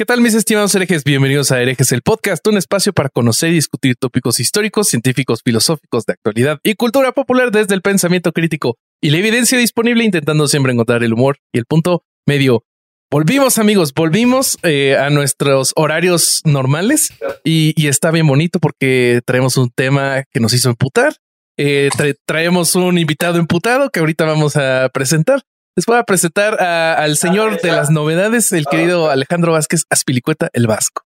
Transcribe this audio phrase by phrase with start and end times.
[0.00, 1.04] ¿Qué tal mis estimados herejes?
[1.04, 6.06] Bienvenidos a Herejes el Podcast, un espacio para conocer y discutir tópicos históricos, científicos, filosóficos
[6.06, 10.72] de actualidad y cultura popular desde el pensamiento crítico y la evidencia disponible intentando siempre
[10.72, 12.64] encontrar el humor y el punto medio.
[13.10, 17.12] Volvimos amigos, volvimos eh, a nuestros horarios normales
[17.44, 21.16] y, está bien bonito porque traemos un tema que nos hizo emputar.
[21.58, 25.42] Eh, tra- traemos un invitado emputado que ahorita vamos a presentar.
[25.80, 30.50] Les voy a presentar a- al señor de las novedades, el querido Alejandro Vázquez Aspilicueta,
[30.52, 31.04] el Vasco.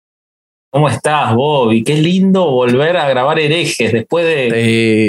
[0.72, 1.84] ¿Cómo estás, Bobby?
[1.84, 4.50] Qué lindo volver a grabar herejes después de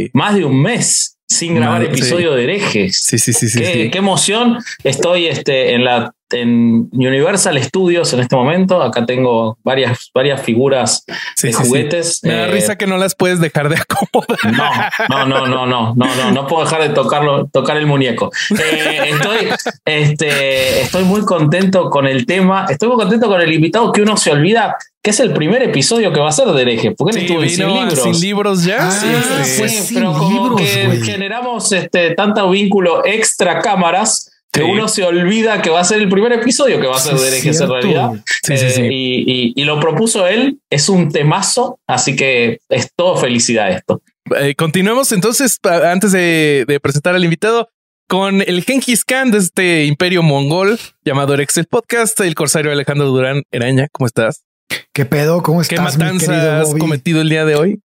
[0.05, 3.01] Eh, más de un mes sin grabar Madre, episodio de herejes.
[3.07, 3.59] sí, sí, sí, sí.
[3.61, 3.91] qué, sí.
[3.91, 4.59] qué emoción.
[4.83, 8.83] Estoy este, en la en Universal Studios en este momento.
[8.83, 11.05] Acá tengo varias, varias figuras
[11.37, 11.69] Sí, de sí, sí.
[11.69, 12.21] juguetes.
[12.23, 14.39] Me da Eh, risa que no las puedes dejar de acomodar.
[15.09, 18.31] No, no, no, no, no, no, no, no puedo dejar de tocarlo, tocar el muñeco.
[18.51, 19.49] Eh, estoy,
[19.85, 24.17] este, estoy muy contento con el tema, estoy muy contento con el invitado que uno
[24.17, 27.27] se olvida que es el primer episodio que va a ser de hereje, porque él
[27.27, 28.03] Sí, estuvo Sin Libros.
[28.03, 28.89] sin libros ya.
[28.89, 29.07] Ah, Sí,
[29.45, 34.67] sí, pues sin pero como libros, que generamos este, tanto vínculo extra cámaras que Sí.
[34.71, 37.21] uno se olvida que va a ser el primer episodio que va a ser de
[37.21, 38.09] es herejes en cierto, realidad.
[38.09, 38.21] güey.
[38.43, 38.83] Sí, sí, Eh, sí.
[38.83, 44.01] Y, y- y lo propuso él, es un temazo, así que es todo felicidad esto.
[44.41, 47.69] Eh, continuemos entonces, antes de, de presentar al invitado,
[48.09, 53.43] con el Genghis Khan de este imperio mongol llamado Excel Podcast, el corsario Alejandro Durán
[53.51, 53.89] Eraña.
[53.93, 54.45] ¿Cómo estás?
[54.93, 55.43] ¿Qué pedo?
[55.43, 56.81] ¿Cómo ¿Qué estás, mi matanza querido has Bobby?
[56.81, 57.81] cometido el día de hoy?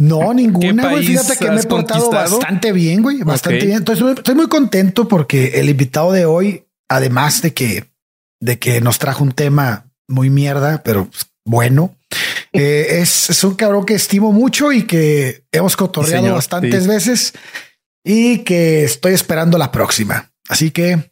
[0.00, 1.06] No, ninguna, güey.
[1.06, 3.22] Fíjate que me he portado bastante bien, güey.
[3.22, 3.78] Bastante bien.
[3.78, 7.84] Entonces estoy, muy contento porque el invitado de hoy, además de que,
[8.40, 11.96] de que nos trajo un tema muy mierda, pero pues, bueno,
[12.52, 16.88] eh, es, es un cabrón que estimo mucho y que hemos cotorreado Señor, bastantes sí.
[16.88, 17.32] veces
[18.02, 20.32] y que estoy esperando la próxima.
[20.48, 21.10] Así que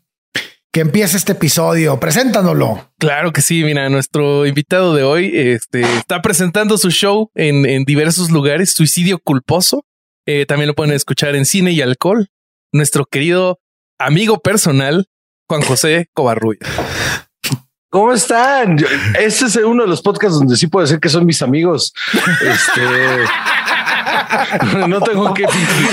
[0.78, 1.98] que empiece este episodio.
[1.98, 2.92] Preséntanoslo.
[3.00, 7.82] Claro que sí, mira, nuestro invitado de hoy este, está presentando su show en, en
[7.82, 9.84] diversos lugares, Suicidio Culposo.
[10.24, 12.28] Eh, también lo pueden escuchar en Cine y Alcohol.
[12.72, 13.58] Nuestro querido
[13.98, 15.08] amigo personal,
[15.48, 16.60] Juan José Covarrulla.
[17.90, 18.78] ¿Cómo están?
[18.78, 18.86] Yo-
[19.18, 21.92] este es uno de los podcasts donde sí puedo decir que son mis amigos.
[22.40, 22.82] Este
[24.86, 25.88] no tengo que fingir.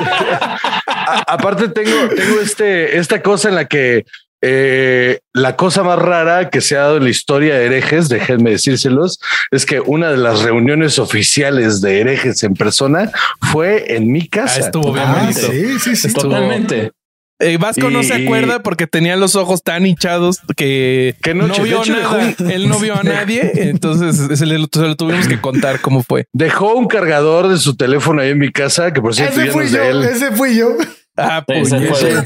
[0.86, 4.04] A- aparte, tengo, tengo este, esta cosa en la que
[4.42, 8.52] eh, la cosa más rara que se ha dado en la historia de herejes, déjenme
[8.52, 13.10] decírselos, es que una de las reuniones oficiales de herejes en persona
[13.52, 14.60] fue en mi Ah, casa.
[14.60, 15.40] estuvo bien Ah, bonito.
[15.40, 16.06] sí, sí, sí.
[16.08, 16.92] Estuvo- Totalmente.
[17.40, 21.92] Eh, Vasco no se acuerda porque tenía los ojos tan hinchados que, no vio hecho,
[21.92, 22.34] nada.
[22.50, 23.50] Él no vio a nadie.
[23.54, 26.26] Entonces se le, se lo tuvimos que contar cómo fue.
[26.32, 29.52] Dejó un cargador de su teléfono ahí en mi casa, que por cierto Ese no
[29.52, 30.04] fui es yo, de él.
[30.04, 30.68] ese fui yo.
[31.16, 31.98] Ah, Ese puñetas.
[31.98, 32.22] fue-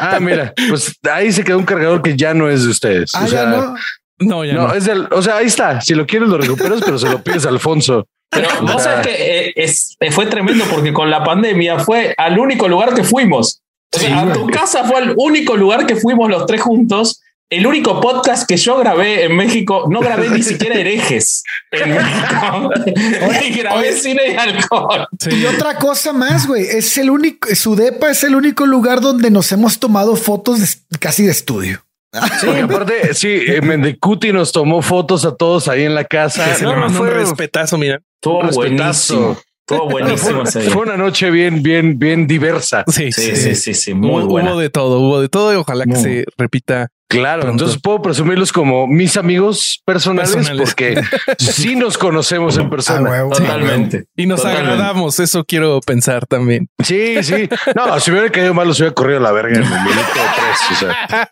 [0.00, 3.14] Ah, mira, pues ahí se quedó un cargador que ya no es de ustedes.
[3.14, 3.74] Ah, o sea, ya no.
[4.18, 4.74] No, ya no, no.
[4.74, 5.80] es del, o sea, ahí está.
[5.82, 8.06] Si lo quieres, lo recuperas, pero se lo pides a Alfonso.
[8.30, 11.78] Pero O vos sea, sabés que eh, es, eh, fue tremendo porque con la pandemia
[11.78, 13.60] fue al único lugar que fuimos.
[13.94, 14.34] O sea, Sí, a güey.
[14.34, 17.20] tu casa fue el único lugar que fuimos los tres juntos.
[17.48, 22.70] El único podcast que yo grabé en México, no grabé ni siquiera herejes en México.
[23.46, 25.06] y grabé cine y alcohol.
[25.20, 25.30] Sí.
[25.30, 29.30] Y otra cosa más, güey, es el único, su depa es el único lugar donde
[29.30, 31.84] nos hemos tomado fotos de- casi de estudio.
[32.44, 36.46] Porque aparte, sí, eh, Mendecuti nos tomó fotos a todos ahí en la casa.
[36.62, 38.00] No, fue, un respetazo, mira.
[38.20, 39.38] Estuvo Un buenísimo.
[39.68, 40.70] Estuvo buenísimo ese día.
[40.70, 42.84] fue una noche bien, bien, bien diversa.
[42.86, 44.52] Sí, Sí, sí, sí, sí, muy Hubo, buena.
[44.52, 46.88] hubo de todo, hubo de todo y ojalá que se repita.
[47.08, 47.62] Claro, Pronto.
[47.64, 50.68] entonces puedo presumirlos como mis amigos personales, Personales.
[50.70, 51.00] porque
[51.38, 53.08] sí nos conocemos en Ah, persona.
[53.10, 53.30] huevo.
[53.30, 54.06] Totalmente.
[54.16, 54.72] Y nos Totalmente.
[54.72, 56.68] agradamos, eso quiero pensar también.
[56.82, 57.48] Sí, sí.
[57.76, 60.00] No, si me hubiera caído mal, los hubiera corrido a la verga en el minuto
[60.12, 60.58] tres.
[60.72, 61.28] O sea.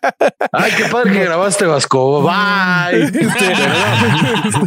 [0.53, 2.21] Ay, qué padre que grabaste, Vasco.
[2.21, 3.11] Bye.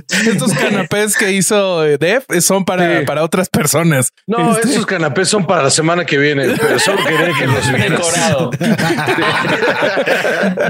[0.08, 3.06] Este, estos canapés que hizo eh, Def eh, son para, Sí.
[3.06, 4.12] para otras personas.
[4.26, 7.72] No, Este, esos canapés son para la semana que viene, pero solo quería que los
[7.72, 7.90] vieras.
[7.98, 8.50] decorado.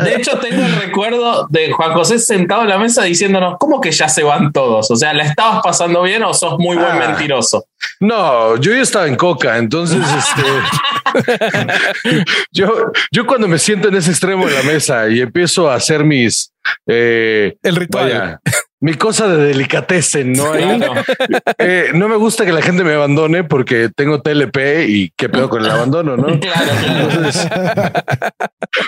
[0.04, 3.90] De hecho, tengo el recuerdo de Juan José sentado en la mesa diciéndonos, ¿cómo que
[3.90, 4.90] ya se van todos?
[4.90, 7.06] O sea, ¿la estabas pasando bien o sos muy buen Ah.
[7.08, 7.64] mentiroso?
[8.00, 10.42] No, yo ya estaba en coca, entonces este
[12.52, 16.04] yo, yo cuando me siento en ese extremo de la mesa y empiezo a hacer
[16.04, 16.52] mis
[16.86, 18.04] eh, el ritual.
[18.04, 18.40] vaya,
[18.80, 20.52] mi cosa de delicatessen, ¿no?
[20.52, 20.94] Claro.
[21.58, 24.56] eh, no me gusta que la gente me abandone porque tengo TLP
[24.88, 26.26] y qué pedo con el abandono, ¿no?
[26.40, 27.10] Claro, claro.
[27.10, 27.48] Entonces,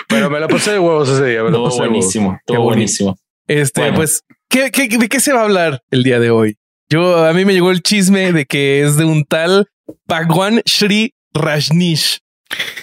[0.07, 1.43] pero me la pasé de huevos ese día.
[1.43, 2.67] Me la Estuvo pasé buenísimo, Qué estuvo bonito.
[2.75, 3.17] buenísimo.
[3.47, 3.95] Este, Bueno.
[3.97, 6.57] pues, ¿qué, qué, de qué se va a hablar el día de hoy?
[6.89, 9.67] Yo, a mí me llegó el chisme de que es de un tal
[10.07, 12.19] Bhagwan Shri Rajneesh.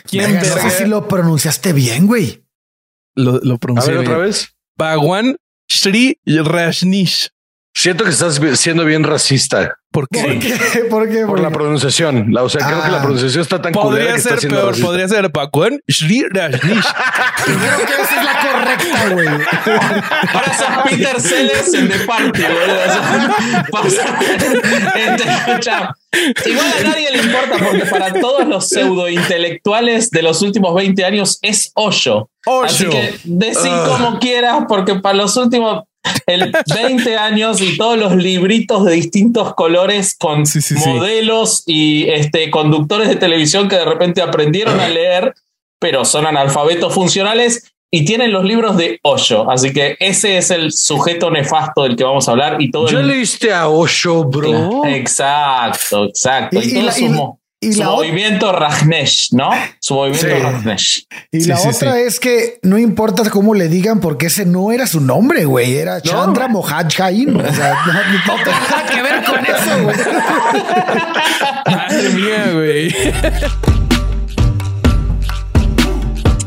[0.08, 2.42] ¿Quién Verga, no sé si lo pronunciaste bien, güey.
[3.14, 4.26] lo, lo A pronuncié ver, otra bien?
[4.28, 4.48] vez.
[4.78, 5.36] Bhagwan
[5.68, 7.30] Shri Rajneesh.
[7.80, 10.20] Siento que estás siendo bien racista ¿Por qué?
[10.20, 10.84] ¿Por qué?
[10.90, 11.24] ¿Por qué?
[11.26, 12.26] por la pronunciación.
[12.32, 13.02] La, o sea, creo que la Ah.
[13.02, 14.86] pronunciación está tan culera Podría que está ser siendo peor, racista.
[14.86, 15.18] podría ser
[16.30, 16.84] Rajneesh.
[17.44, 19.28] Creo que esa es la correcta, güey.
[19.28, 22.42] Ahora sos Peter Sellers en The Party,
[26.46, 31.04] Igual a nadie le importa porque para todos los pseudo intelectuales de los últimos 20
[31.04, 32.28] años es hoyo.
[32.64, 33.84] Así que decir Ah.
[33.88, 35.84] como quieras porque para los últimos
[36.26, 40.88] el 20 años y todos los libritos de distintos colores con Sí, sí, sí.
[40.88, 45.34] modelos y este, conductores de televisión que de repente aprendieron a leer,
[45.80, 49.50] pero son analfabetos funcionales y tienen los libros de Hoyo.
[49.50, 53.00] Así que ese es el sujeto nefasto del que vamos a hablar y todo ¿Ya
[53.00, 53.08] el...
[53.08, 54.84] leíste a Osho, bro?
[54.86, 56.58] Exacto, exacto.
[56.60, 56.92] Y- Y, y la-
[57.60, 59.50] y- su la movimiento Rajneesh, ¿no?
[59.80, 60.28] Su movimiento
[60.76, 61.06] Sí.
[61.32, 64.70] Y Sí, la sí, otra es que no importa cómo le digan, porque ese no
[64.72, 65.76] era su nombre, güey.
[65.76, 67.36] Era Chandra Mohaj Jain.
[67.36, 68.00] O sea, no, no
[68.44, 69.96] tenía nada que ver con eso, güey.
[71.66, 72.94] Madre mía, güey.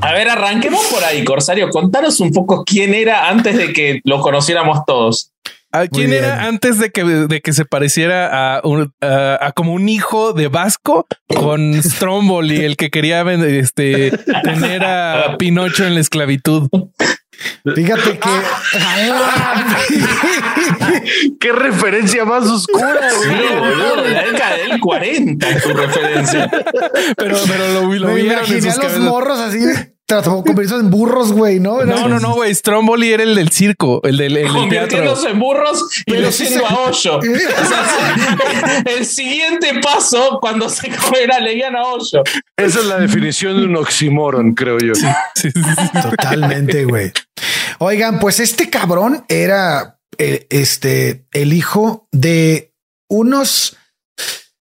[0.03, 1.69] A ver, arranquemos por ahí, Corsario.
[1.69, 5.31] Contanos un poco quién era antes de que lo conociéramos todos.
[5.73, 9.73] ¿A quién era antes de que, de que se pareciera a, un, a, a como
[9.73, 14.11] un hijo de Vasco con Stromboli, el que quería este,
[14.43, 16.69] tener a Pinocho en la esclavitud?
[17.75, 18.29] Fíjate que.
[21.39, 24.13] Qué referencia más oscura, Sí, güey.
[24.13, 26.49] la década del 40 es tu referencia.
[27.17, 28.99] Pero, pero lo, lo Me vieron en imaginé sus a los cabezas.
[28.99, 29.59] morros así,
[30.15, 31.83] trató convertidos en burros, güey, ¿no?
[31.85, 32.53] No, no, no, güey.
[32.53, 34.59] Stromboli era el del circo, el del, el del teatro.
[34.59, 37.17] Convirtiéndose en burros y Pero luciendo sí se- a hoyo.
[37.17, 37.21] O
[37.67, 42.23] sea, el siguiente paso cuando se comerá leían a hoyo.
[42.57, 44.93] Esa es la definición de un oxímoron, creo yo.
[44.95, 46.01] Sí, sí, sí.
[46.01, 47.11] Totalmente, güey.
[47.79, 52.73] Oigan, pues este cabrón era eh, este el hijo de
[53.09, 53.77] unos,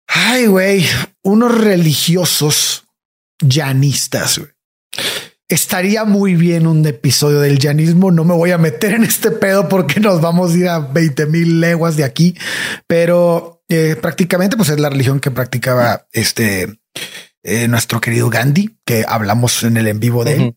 [0.07, 0.85] ay, güey,
[1.23, 2.85] unos religiosos
[3.41, 4.37] llanistas.
[4.39, 4.51] güey.
[5.49, 8.11] Estaría muy bien un episodio del llanismo.
[8.11, 11.25] No me voy a meter en este pedo porque nos vamos a ir a 20
[11.27, 12.35] mil leguas de aquí,
[12.87, 16.79] pero eh, prácticamente pues es la religión que practicaba este
[17.43, 20.55] eh, nuestro querido Gandhi, que hablamos en el en vivo de él.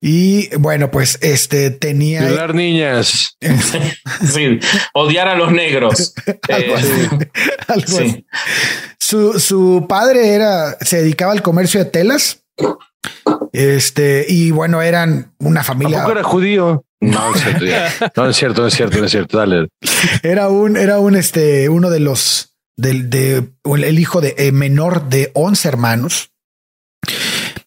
[0.00, 3.36] Y bueno, pues este tenía Violar niñas.
[4.32, 4.58] Sí,
[4.94, 6.14] odiar a los negros.
[6.48, 7.18] algo Eh, así,
[7.68, 8.04] algo sí.
[8.04, 8.26] así.
[8.98, 12.44] Su, su padre era, se dedicaba al comercio de telas.
[13.56, 16.84] Este, y bueno, eran una ¿A familia, poco era judío?
[17.00, 17.90] No, es cierto, ya.
[18.14, 19.38] No es cierto, no es cierto, no es cierto.
[19.38, 19.68] Dale.
[20.22, 25.08] era un, era un, este, uno de los, del, de, el hijo de eh, menor
[25.08, 26.32] de 11 hermanos.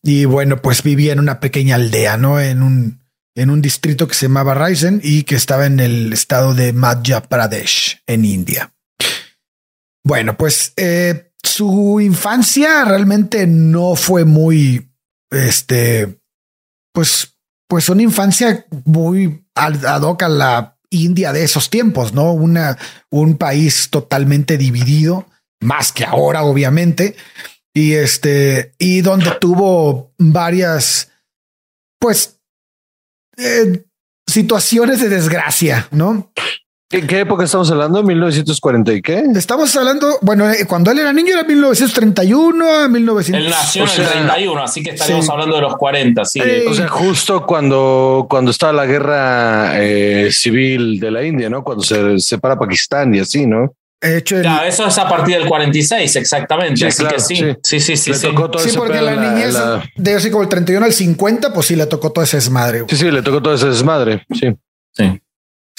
[0.04, 2.40] Y bueno, pues vivía en una pequeña aldea, ¿no?
[2.40, 3.02] En un,
[3.36, 7.22] en un distrito que se llamaba Raisen y que estaba en el estado de Madhya
[7.24, 8.74] Pradesh, en India.
[10.04, 14.89] Bueno, pues eh, su infancia realmente no fue muy,
[15.32, 16.20] este,
[16.94, 22.34] pues, pues una infancia muy ad hoc a la India de esos tiempos, ¿no?
[22.34, 22.78] Una,
[23.10, 25.28] un país totalmente dividido,
[25.62, 27.16] más que ahora, obviamente,
[27.74, 31.12] y este, y donde tuvo varias,
[32.00, 32.40] pues,
[33.38, 33.86] eh,
[34.28, 36.32] situaciones de desgracia, ¿no?
[36.92, 38.02] ¿En qué época estamos hablando?
[38.04, 39.24] ¿1940 y qué?
[39.36, 43.44] Estamos hablando, bueno, eh, cuando él era niño era 1931 a 1900.
[43.46, 45.32] Él nació O en sea, el 31, así que estaríamos sí.
[45.32, 46.26] hablando de los 40.
[46.26, 51.48] Sí, Eh, O sea, justo cuando, cuando estaba la guerra eh, civil de la India,
[51.48, 51.64] ¿no?
[51.64, 53.72] Cuando se separa Pakistán y así, ¿no?
[54.02, 56.78] De hecho, el- Claro, eso es a partir del 46, exactamente.
[56.78, 57.56] Sí, así claro, que sí, sí.
[57.62, 58.12] sí, sí, sí.
[58.14, 60.94] le tocó todo sí, porque la en niñez la- de así como el 31 al
[60.94, 62.84] 50, pues sí le tocó todo ese desmadre.
[62.88, 64.26] Sí, sí, le tocó todo ese desmadre.
[64.34, 64.48] Sí.
[64.94, 65.22] Sí.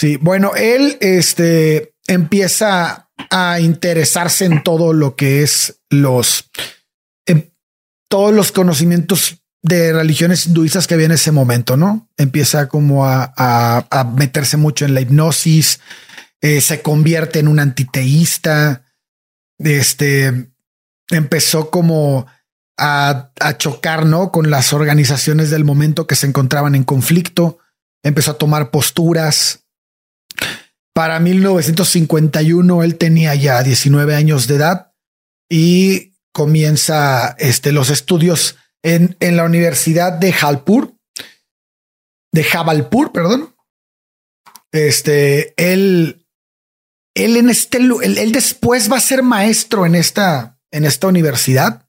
[0.01, 6.51] Sí, bueno, él este, empieza a interesarse en todo lo que es los,
[7.27, 7.53] en
[8.09, 12.09] todos los conocimientos de religiones hinduistas que había en ese momento, ¿no?
[12.17, 15.81] Empieza como a, a- a meterse mucho en la hipnosis,
[16.41, 18.87] eh, se convierte en un antiteísta,
[19.59, 20.51] este,
[21.11, 22.27] empezó como
[22.79, 24.33] a, a chocar, ¿no?
[24.33, 27.59] Con las organizaciones del momento que se encontraban en conflicto,
[28.03, 29.67] empezó a tomar posturas,
[30.95, 34.93] para 1951 él tenía ya 19 años de edad
[35.51, 40.95] y comienza este, los estudios en, en la Universidad de Jalpur,
[42.33, 43.55] de Jabalpur, perdón.
[44.73, 46.25] Este, él,
[47.15, 51.87] él en este, él, él después va a ser maestro en esta, en esta universidad.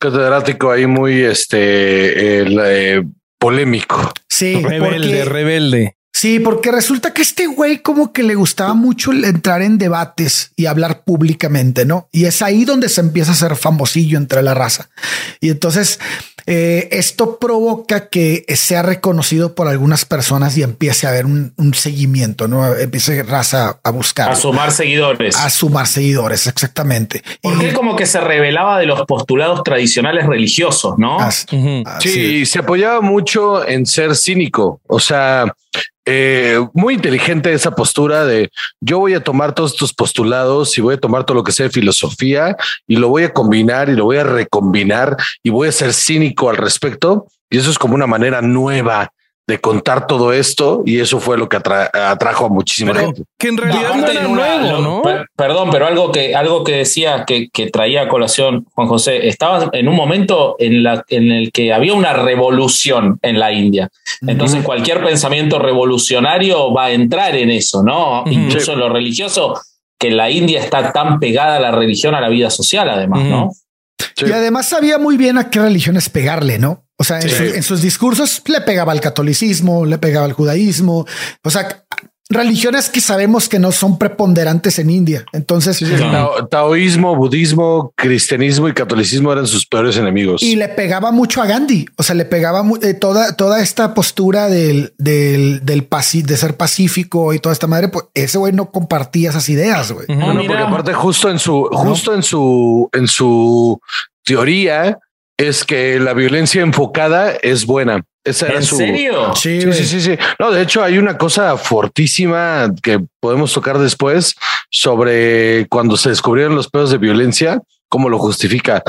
[0.00, 3.02] catedrático ahí muy este el, eh,
[3.38, 4.12] polémico.
[4.30, 5.95] Sí, Rebelde, porque- rebelde.
[6.18, 10.64] Sí, porque resulta que este güey como que le gustaba mucho entrar en debates y
[10.64, 12.08] hablar públicamente, ¿no?
[12.10, 14.88] Y es ahí donde se empieza a hacer famosillo entre la raza.
[15.42, 16.00] Y entonces
[16.46, 21.74] eh, esto provoca que sea reconocido por algunas personas y empiece a haber un, un
[21.74, 22.66] seguimiento, ¿no?
[22.74, 25.36] Empiece raza a buscar, A sumar seguidores.
[25.36, 27.22] a sumar seguidores, exactamente.
[27.42, 31.20] Porque Y- él como que se revelaba de los postulados tradicionales religiosos, ¿no?
[31.20, 31.46] así
[32.00, 34.80] Sí, se apoyaba mucho en ser cínico.
[34.86, 35.52] O sea,
[36.08, 40.94] eh, muy inteligente esa postura de yo voy a tomar todos estos postulados y voy
[40.94, 44.04] a tomar todo lo que sea de filosofía y lo voy a combinar y lo
[44.04, 47.26] voy a recombinar y voy a ser cínico al respecto.
[47.50, 49.10] Y eso es como una manera nueva
[49.48, 53.22] de contar todo esto y eso fue lo que atra- atrajo a muchísima Pero gente.
[53.38, 55.02] que en realidad no era una- nuevo, ¿no?
[55.02, 59.28] per- perdón, pero algo que, algo que decía que, que traía a colación Juan José,
[59.28, 63.88] estaba en un momento en, la, en el que había una revolución en la India.
[64.26, 68.24] Entonces cualquier pensamiento revolucionario va a entrar en eso, ¿no?
[68.26, 69.60] Incluso en lo religioso,
[69.98, 73.50] que la India está tan pegada a la religión, a la vida social, además, ¿no?
[74.16, 74.26] Sí.
[74.26, 76.86] Y además sabía muy bien a qué religiones pegarle, ¿no?
[76.98, 77.36] O sea, en, Sí.
[77.36, 81.06] su- en sus discursos le pegaba al catolicismo, le pegaba al judaísmo,
[81.42, 81.84] o sea,
[82.28, 85.24] religiones que sabemos que no son preponderantes en India.
[85.32, 90.42] Entonces, Tao- taoísmo, budismo, cristianismo y catolicismo eran sus peores enemigos.
[90.42, 91.86] y le pegaba mucho a Gandhi.
[91.96, 96.56] O sea, le pegaba eh, toda, toda esta postura del, del, del paci- de ser
[96.56, 97.88] pacífico y toda esta madre.
[97.88, 100.06] Pues ese güey no compartía esas ideas, güey.
[100.08, 100.18] Ujú.
[100.18, 100.48] No, no, mira.
[100.48, 103.80] porque aparte justo en su, justo en su, en su
[104.24, 104.98] teoría
[105.38, 108.04] es que la violencia enfocada es buena.
[108.24, 108.76] Esa era ¿En su.
[108.76, 109.34] serio?
[109.34, 110.18] Sí, Sí, sí, sí, sí.
[110.38, 114.34] No, de hecho hay una cosa fortísima que podemos tocar después
[114.70, 118.82] sobre cuando se descubrieron los pedos de violencia, cómo lo justifica.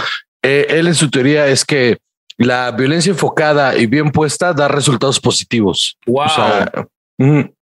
[0.43, 1.97] Eh, él en su teoría es que
[2.37, 5.97] la violencia enfocada y bien puesta da resultados positivos.
[6.05, 6.25] Wow.
[6.25, 6.71] O sea,
[7.19, 7.53] ujú.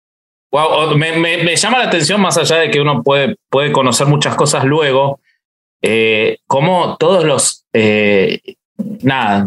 [0.53, 4.07] Wow, me, me- me llama la atención, más allá de que uno puede, puede conocer
[4.07, 5.19] muchas cosas luego,
[5.83, 7.65] eh, como todos los.
[7.73, 8.39] eh,
[9.03, 9.47] nada.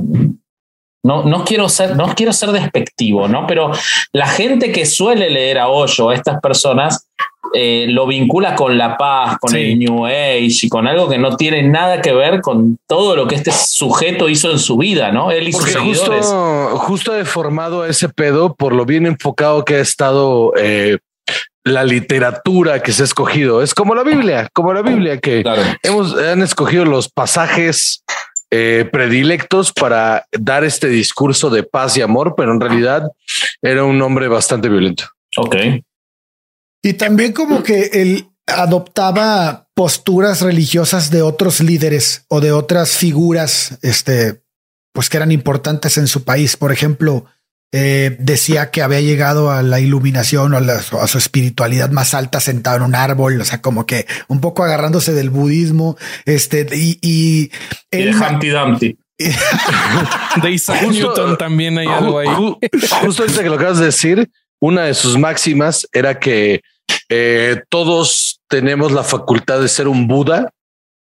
[1.03, 3.47] No, no, quiero ser, no quiero ser despectivo, ¿no?
[3.47, 3.71] Pero
[4.11, 7.07] la gente que suele leer a Hoyo, a estas personas,
[7.53, 9.57] eh, lo vincula con la paz, con Sí.
[9.57, 13.25] el New Age y con algo que no tiene nada que ver con todo lo
[13.25, 15.31] que este sujeto hizo en su vida, ¿no?
[15.31, 16.25] Él y sus Porque seguidores.
[16.25, 20.97] justo, justo deformado a ese pedo por lo bien enfocado que ha estado eh,
[21.63, 23.61] la literatura que se ha escogido.
[23.61, 25.61] Es como la Biblia, como la Biblia que Claro.
[25.83, 28.03] hemos han escogido los pasajes
[28.49, 33.11] eh, predilectos para dar este discurso de paz y amor, pero en realidad
[33.61, 35.05] era un hombre bastante violento.
[35.37, 35.55] Ok.
[36.81, 43.77] Y también como que él adoptaba posturas religiosas de otros líderes o de otras figuras,
[43.81, 44.41] este,
[44.93, 46.55] pues que eran importantes en su país.
[46.55, 47.25] Por ejemplo,
[47.73, 52.13] eh, decía que había llegado a la iluminación o a, la- a su espiritualidad más
[52.13, 56.65] alta sentado en un árbol, o sea, como que un poco agarrándose del budismo, este,
[56.73, 57.51] y, y
[57.91, 58.97] Y de Humpty Dumpty.
[60.41, 62.27] De Isaac Justo- Newton también hay algo ahí.
[62.27, 64.29] Ju- ju- Justo ahorita que lo acabas de decir,
[64.61, 66.61] una de sus máximas era que
[67.09, 70.51] eh, todos tenemos la facultad de ser un Buda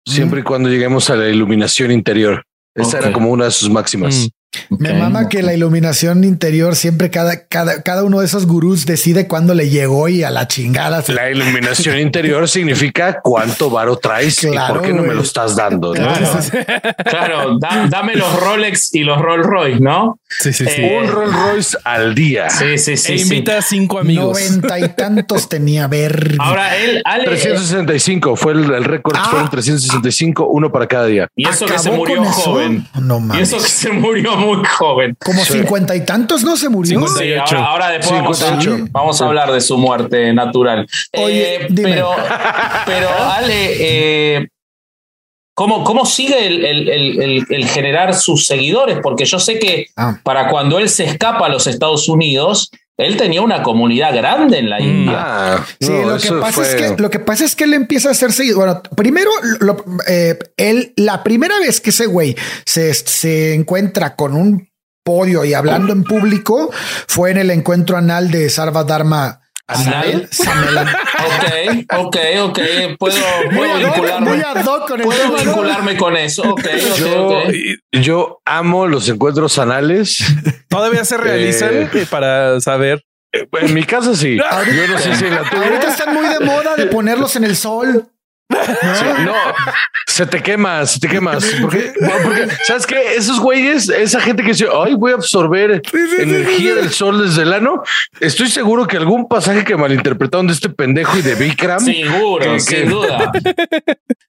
[0.06, 2.44] siempre y cuando lleguemos a la iluminación interior.
[2.75, 4.16] Esa era como una de sus máximas.
[4.16, 4.28] Mm.
[4.70, 9.26] Me mama que la iluminación interior siempre cada, cada, cada uno de esos gurús decide
[9.28, 11.02] cuándo le llegó y a la chingada.
[11.02, 15.23] se- La iluminación interior significa cuánto varo traes Claro, y por qué no me lo
[15.23, 15.94] estás dando.
[15.94, 16.12] ¿no?
[16.12, 16.28] Claro.
[17.04, 20.18] Claro, da- dame los Rolex y los Rolls Royce, ¿no?
[20.28, 20.82] Sí, sí, sí.
[20.82, 22.50] Eh, Un Rolls Royce al día.
[22.50, 23.12] Sí, sí, sí.
[23.12, 23.23] e sí.
[23.23, 24.38] invita a cinco amigos.
[24.40, 26.37] Noventa y tantos tenía ver.
[26.38, 29.28] Ahora él, Ale, 365 fue el, el récord, Ah.
[29.30, 31.28] fueron 365, uno para cada día.
[31.37, 32.32] y eso que se ¿Acabó murió eso?
[32.32, 32.87] joven.
[33.00, 35.16] No Y eso que se murió muy joven.
[35.24, 35.54] Como Sí.
[35.54, 36.98] cincuenta y tantos no se murió.
[37.00, 37.18] 50.
[37.22, 38.88] Sí, ahora, ahora después vamos, a, 58.
[38.92, 40.86] vamos a hablar de su muerte natural.
[41.16, 41.90] Oye, Eh, dime.
[41.94, 42.10] pero,
[42.86, 43.76] pero Ale,
[44.38, 44.48] eh,
[45.54, 48.98] ¿cómo, ¿cómo sigue el, el- el- el- el generar sus seguidores?
[49.02, 50.18] Porque yo sé que Ah.
[50.22, 54.70] para cuando él se escapa a los Estados Unidos, él tenía una comunidad grande en
[54.70, 54.82] la Mm.
[54.82, 55.16] India.
[55.18, 58.10] Ah, Sí, no, lo que pasa es que lo que pasa es que él empieza
[58.10, 58.58] a ser seguido.
[58.58, 64.34] Bueno, primero, lo- eh, él la primera vez que ese güey se, se encuentra con
[64.34, 64.68] un
[65.04, 66.70] podio y hablando en público
[67.08, 69.40] fue en el encuentro anal de Sarva Dharma.
[69.66, 70.28] ¿Anal?
[71.26, 72.59] Ok, ok, ok.
[72.99, 73.16] Puedo,
[73.54, 74.28] puedo vincularme.
[74.30, 75.44] muy ad hoc con el Puedo tema, ¿no?
[75.44, 76.42] vincularme con eso.
[76.42, 77.42] Ok, ok, Yo,
[77.92, 80.18] yo amo los encuentros anales.
[80.68, 81.88] Todavía se realizan Eh.
[81.94, 83.02] eh, para saber.
[83.33, 84.37] En mi casa sí.
[84.37, 85.64] Yo no sé si en la tuya.
[85.64, 88.06] Ahorita están muy de moda de ponerlos en el sol.
[89.25, 89.34] No,
[90.06, 91.44] se te quema, se te quemas.
[91.61, 91.92] Porque,
[92.23, 95.82] porque sabes que esos güeyes, esa gente que dice, ay, voy a absorber
[96.18, 97.82] energía del sol desde el ano.
[98.20, 101.80] Estoy seguro que algún pasaje que malinterpretaron de este pendejo y de Bikram.
[101.80, 103.32] Seguro, sin duda.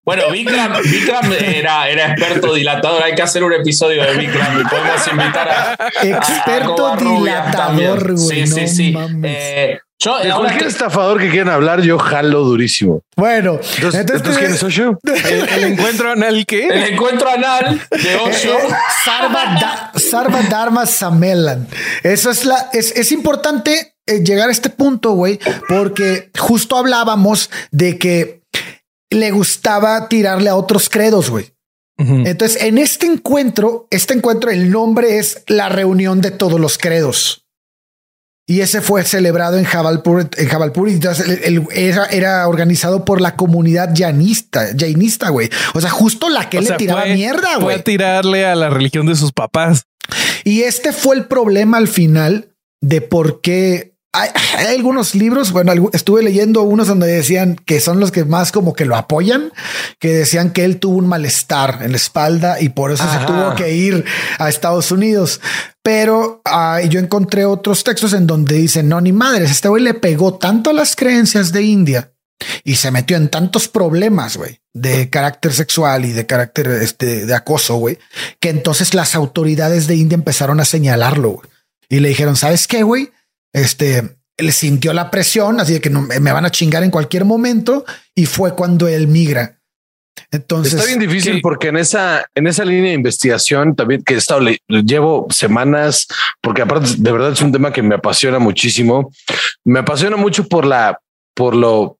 [0.03, 3.03] Bueno, Bikram, Bikram era, era experto dilatador.
[3.03, 8.17] Hay que hacer un episodio de Bikram y podemos invitar a experto dilatador.
[8.17, 8.95] sí, sí, sí.
[9.23, 13.01] Eh, yo, de cualquier estafador que quieran hablar, yo jalo durísimo.
[13.15, 14.99] Bueno, entonces, entonces, ¿quién es Osho?
[15.03, 16.67] ¿El, encuentro anal qué?
[16.67, 18.53] El encuentro anal de Osho.
[18.53, 21.67] Eh, eh, Sarva, Dharma Samelan.
[22.03, 27.49] Eso es la, es, es importante eh, llegar a este punto, güey, porque justo hablábamos
[27.71, 28.41] de que
[29.09, 31.51] le gustaba tirarle a otros credos, güey.
[31.97, 37.44] Entonces, en este encuentro, este encuentro, el nombre es la reunión de todos los credos.
[38.47, 40.99] Y ese fue celebrado en Jabalpur, en Jabalpur y
[41.71, 45.49] era, organizado por la comunidad jainista, jainista, güey.
[45.73, 47.65] O sea, justo la que le tiraba mierda, güey.
[47.65, 49.85] Fue a tirarle a la religión de sus papás.
[50.43, 52.49] Y este fue el problema al final
[52.81, 58.11] de por qué hay, algunos libros, bueno, estuve leyendo unos donde decían que son los
[58.11, 59.51] que más como que lo apoyan,
[59.99, 63.55] que decían que él tuvo un malestar en la espalda y por eso se tuvo
[63.55, 64.05] que ir
[64.39, 65.41] a Estados Unidos.
[65.83, 69.93] Pero ah, yo encontré otros textos en donde dicen, no, ni madres, este güey le
[69.93, 72.11] pegó tanto a las creencias de India
[72.63, 77.35] y se metió en tantos problemas, güey, de carácter sexual y de carácter este, de
[77.35, 77.97] acoso, güey,
[78.39, 81.41] que entonces las autoridades de India empezaron a señalarlo
[81.89, 83.11] y le dijeron, ¿sabes qué, güey?
[83.55, 87.23] Este, le sintió la presión, así de que no, me van a chingar en cualquier
[87.23, 89.59] momento y fue cuando él migra.
[90.31, 94.17] Entonces está bien difícil porque en esa, en esa línea de investigación también que he
[94.17, 96.07] estado, le, llevo semanas,
[96.41, 99.11] porque aparte de verdad es un tema que me apasiona muchísimo.
[99.63, 100.99] Me apasiona mucho por la,
[101.33, 101.97] por lo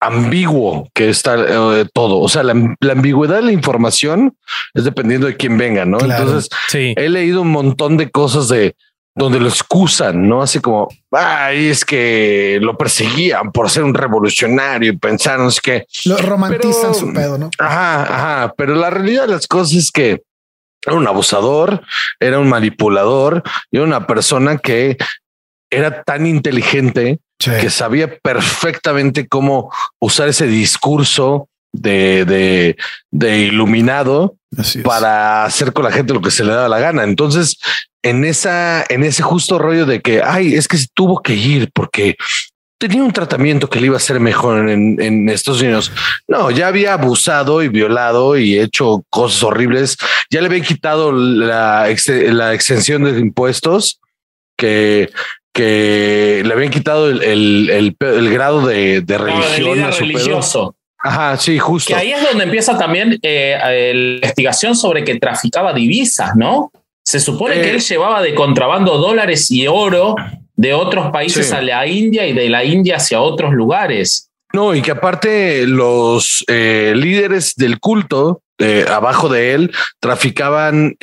[0.00, 2.18] ambiguo que está eh, todo.
[2.18, 4.36] O sea, la, ambigüedad de la información
[4.74, 5.98] es dependiendo de quién venga, no?
[6.00, 8.74] Entonces he leído un montón de cosas de
[9.14, 10.42] donde lo excusan, ¿no?
[10.42, 15.86] Así como, ay, es que lo perseguían por ser un revolucionario y pensaron que...
[16.06, 17.50] Lo romantizan su pedo, ¿no?
[17.58, 20.22] Ajá, ajá, pero la realidad de las cosas es que
[20.84, 21.82] era un abusador,
[22.18, 24.96] era un manipulador y era una persona que
[25.70, 32.76] era tan inteligente que sabía perfectamente cómo usar ese discurso de, de,
[33.10, 34.36] de iluminado
[34.84, 37.04] para hacer con la gente lo que se le daba la gana.
[37.04, 37.58] Entonces,
[38.02, 41.70] en esa, en ese justo rollo de que, ay, es que se tuvo que ir
[41.72, 42.16] porque
[42.78, 45.92] tenía un tratamiento que le iba a ser mejor en, en, Estados Unidos.
[46.26, 49.96] No, ya había abusado y violado y hecho cosas horribles.
[50.30, 54.00] Ya le había quitado la, la extensión de impuestos
[54.58, 55.10] que,
[55.54, 59.84] que le habían quitado el, el, el, grado de, de religión.
[59.84, 60.74] a su religioso.
[61.02, 61.88] Ajá, sí, justo.
[61.88, 63.58] Que ahí es donde empieza también eh,
[63.94, 66.70] la investigación sobre que traficaba divisas, ¿no?
[67.04, 67.74] Se supone que eh.
[67.74, 70.14] él llevaba de contrabando dólares y oro
[70.54, 74.28] de otros países a la India y de la India hacia otros lugares.
[74.52, 78.42] No, y que aparte los eh, líderes del culto
[78.88, 80.94] abajo de él traficaban,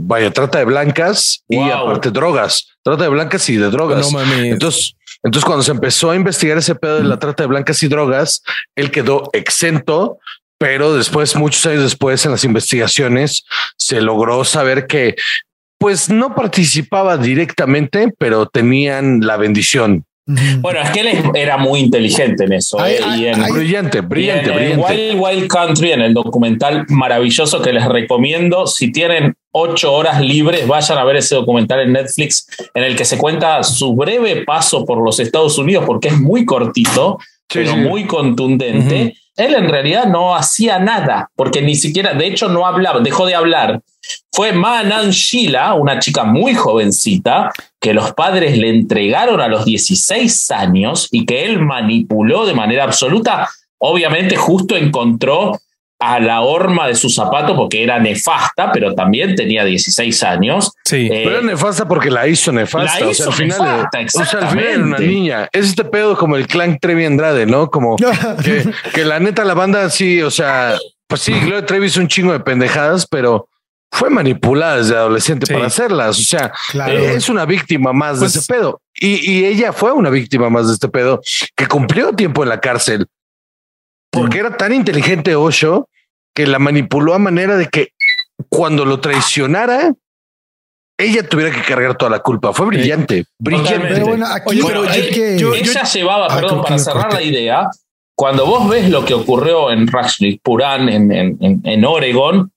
[0.00, 4.10] vaya, trata de blancas y aparte drogas, trata de blancas y de drogas.
[4.10, 7.82] No, Entonces, entonces, cuando se empezó a investigar ese pedo de la trata de blancas
[7.82, 8.42] y drogas,
[8.74, 10.18] él quedó exento,
[10.58, 13.44] pero después, muchos años después, en las investigaciones,
[13.76, 15.16] se logró saber que
[15.78, 20.06] pues no participaba directamente, pero tenían la bendición.
[20.58, 22.84] Bueno, es que él era muy inteligente en eso.
[22.84, 22.98] ¿eh?
[23.16, 24.92] y en, brillante, brillante, brillante.
[24.92, 30.68] Wild Wild Country, en el documental maravilloso que les recomiendo, si tienen ocho horas libres,
[30.68, 34.84] vayan a ver ese documental en Netflix en el que se cuenta su breve paso
[34.84, 39.16] por los Estados Unidos, porque es muy cortito, pero muy contundente.
[39.34, 43.34] Él en realidad no hacía nada, porque ni siquiera, de hecho, no hablaba, dejó de
[43.34, 43.80] hablar.
[44.30, 50.50] Fue Manan Sheila, una chica muy jovencita, que los padres le entregaron a los 16
[50.50, 53.48] años y que él manipuló de manera absoluta.
[53.78, 55.58] Obviamente, justo encontró
[55.98, 60.72] a la horma de su zapato porque era nefasta, pero también tenía 16 años.
[60.84, 63.00] Sí, eh, pero era nefasta porque la hizo nefasta.
[63.00, 65.48] La hizo o sea, al final, o sea, al final era una niña.
[65.52, 67.70] Es este pedo como el clan Trevi Andrade, ¿no?
[67.70, 67.96] Como
[68.94, 72.32] que, la neta la banda sí, o sea, pues sí, Gloria Trevi hizo un chingo
[72.32, 73.48] de pendejadas, pero
[73.90, 76.18] fue manipulada desde adolescente para hacerlas.
[76.18, 76.52] O sea,
[76.88, 78.82] eh, es una víctima más de pues ese pedo.
[78.94, 81.20] Y, y ella fue una víctima más de este pedo
[81.54, 83.06] que cumplió tiempo en la cárcel
[84.20, 85.88] porque era tan inteligente Osho
[86.34, 87.92] que la manipuló a manera de que
[88.48, 89.94] cuando lo traicionara,
[90.98, 92.52] ella tuviera que cargar toda la culpa.
[92.52, 93.88] Fue brillante, brillante.
[93.88, 97.68] Pero bueno, aquí ella llevaba, ah, perdón, para cerrar la idea,
[98.14, 102.50] cuando vos ves lo que ocurrió en Rajneeshpuram, en, en, en Oregon,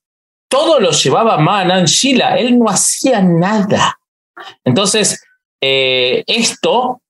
[0.50, 4.00] todo lo llevaba Manan Shila, él no hacía nada.
[4.64, 5.22] Entonces,
[5.62, 7.02] eh, esto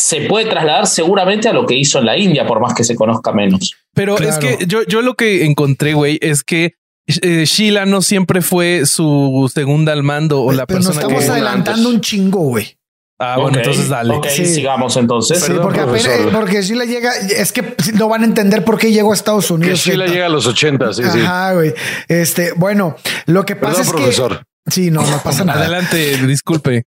[0.00, 2.94] se puede trasladar seguramente a lo que hizo en la India, por más que se
[2.96, 3.74] conozca menos.
[3.94, 6.74] Pero es que yo, yo lo que encontré, güey, es que
[7.22, 11.24] eh, Sheila no siempre fue su segunda al mando o la Pero persona nos estamos
[11.24, 11.30] que...
[11.30, 12.76] adelantando un chingo, güey.
[13.22, 14.14] Ah, bueno, entonces dale.
[14.14, 14.46] Ok, Sí.
[14.46, 15.40] sigamos entonces.
[15.42, 19.10] Sí, porque, apenas, porque Sheila llega, es que no van a entender por qué llegó
[19.12, 19.80] a Estados Que Unidos.
[19.80, 20.12] Sheila Siento.
[20.14, 21.18] llega a los 80, sí, sí.
[21.20, 21.74] Ajá, güey.
[22.08, 24.38] Este, bueno, lo que pasa Perdón, es profesor.
[24.64, 25.60] que sí, no, no pasa nada.
[25.60, 26.84] Adelante, disculpe,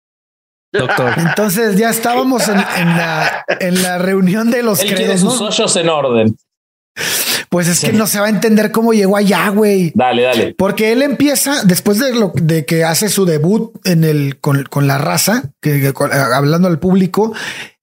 [0.73, 1.13] doctor.
[1.17, 5.39] Entonces ya estábamos en, en la, en la reunión de los Él quiere credos, sus
[5.39, 5.47] ¿no?
[5.47, 6.35] hoyos en orden.
[7.49, 9.91] Pues es que no se va a entender cómo llegó allá, güey.
[9.93, 10.55] Dale, dale.
[10.57, 14.87] Porque él empieza, después de lo de que hace su debut en el con, con
[14.87, 17.31] la raza, que, que con- hablando al público,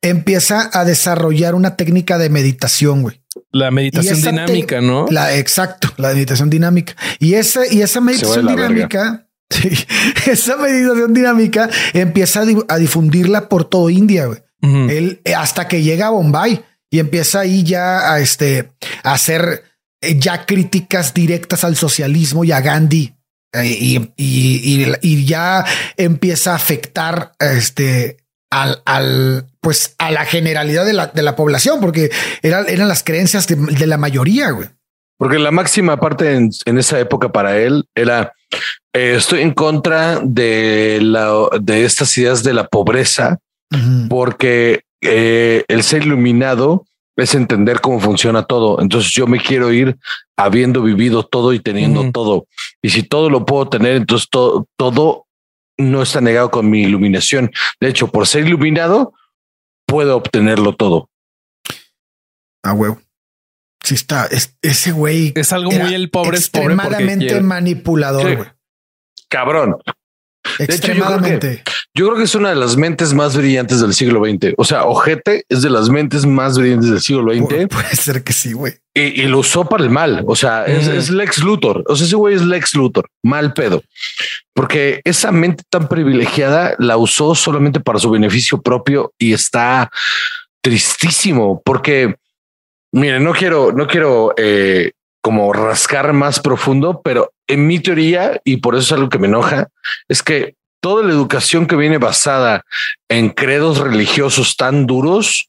[0.02, 3.20] empieza a desarrollar una técnica de meditación, güey.
[3.52, 5.06] La meditación dinámica, ¿no?
[5.08, 6.94] La exacto, la meditación dinámica.
[7.20, 9.28] Y esa y esa meditación verga.
[9.50, 9.70] Sí,
[10.30, 14.38] esa meditación dinámica empieza a, di- a difundirla por todo India, güey.
[14.62, 19.64] Él eh, hasta que llega a Bombay y empieza ahí ya a este a hacer
[20.02, 23.14] eh, ya críticas directas al socialismo y a Gandhi
[23.54, 25.64] eh, y, y- y- y ya
[25.96, 28.18] empieza a afectar este
[28.50, 32.10] al, al pues a la generalidad de la, de la población porque
[32.42, 34.50] eran, eran las creencias de, de la mayoría.
[34.50, 34.68] güey.
[35.20, 38.32] Porque la máxima parte en, en esa época para él era
[38.94, 41.30] eh, estoy en contra de la
[41.60, 43.38] de estas ideas de la pobreza
[44.08, 48.80] porque eh, el ser iluminado es entender cómo funciona todo.
[48.80, 49.98] Entonces yo me quiero ir
[50.38, 52.46] habiendo vivido todo y teniendo todo.
[52.80, 55.26] Y si todo lo puedo tener, entonces todo, todo
[55.76, 57.50] no está negado con mi iluminación.
[57.78, 59.12] De hecho, por ser iluminado,
[59.86, 61.10] puedo obtenerlo todo.
[62.62, 62.98] A huevo.
[63.82, 68.48] Sí está, es- ese güey Es algo muy el pobre es pobre extremadamente manipulador, güey.
[69.28, 69.76] Cabrón.
[69.78, 69.84] hecho,
[70.48, 71.62] yo creo que- Extremadamente.
[71.94, 74.54] Yo creo que es una de las mentes más brillantes del siglo XX.
[74.56, 78.22] O sea, Ojete es de las mentes más brillantes del siglo Pu- XX puede ser
[78.24, 78.74] que sí, güey.
[78.94, 80.24] y, y lo usó para el mal.
[80.26, 80.96] O sea, es, Ujú.
[80.96, 81.84] es Lex Luthor.
[81.88, 83.82] O sea, ese güey es Lex Luthor, mal pedo.
[84.54, 89.90] Porque esa mente tan privilegiada la usó solamente para su beneficio propio y está
[90.62, 92.16] tristísimo porque,
[92.92, 98.58] miren, no quiero, no quiero eh, como rascar más profundo, pero en mi teoría, y
[98.58, 99.68] por eso es algo que me enoja,
[100.08, 102.64] es que toda la educación que viene basada
[103.08, 105.48] en credos religiosos tan duros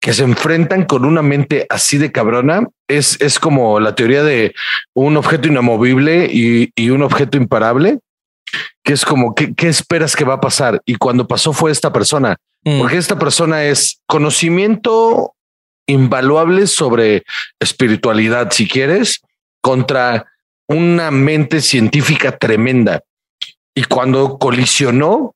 [0.00, 4.54] que se enfrentan con una mente así de cabrona es, es como la teoría de
[4.94, 8.00] un objeto inamovible y, y un objeto imparable,
[8.82, 10.80] que es como, ¿qué, ¿qué esperas que va a pasar?
[10.86, 12.78] Y cuando pasó fue esta persona, Mm.
[12.78, 15.34] porque esta persona es conocimiento
[15.86, 17.24] invaluable sobre
[17.60, 19.20] espiritualidad, si quieres,
[19.60, 20.26] contra
[20.68, 23.02] una mente científica tremenda.
[23.74, 25.34] Y cuando colisionó,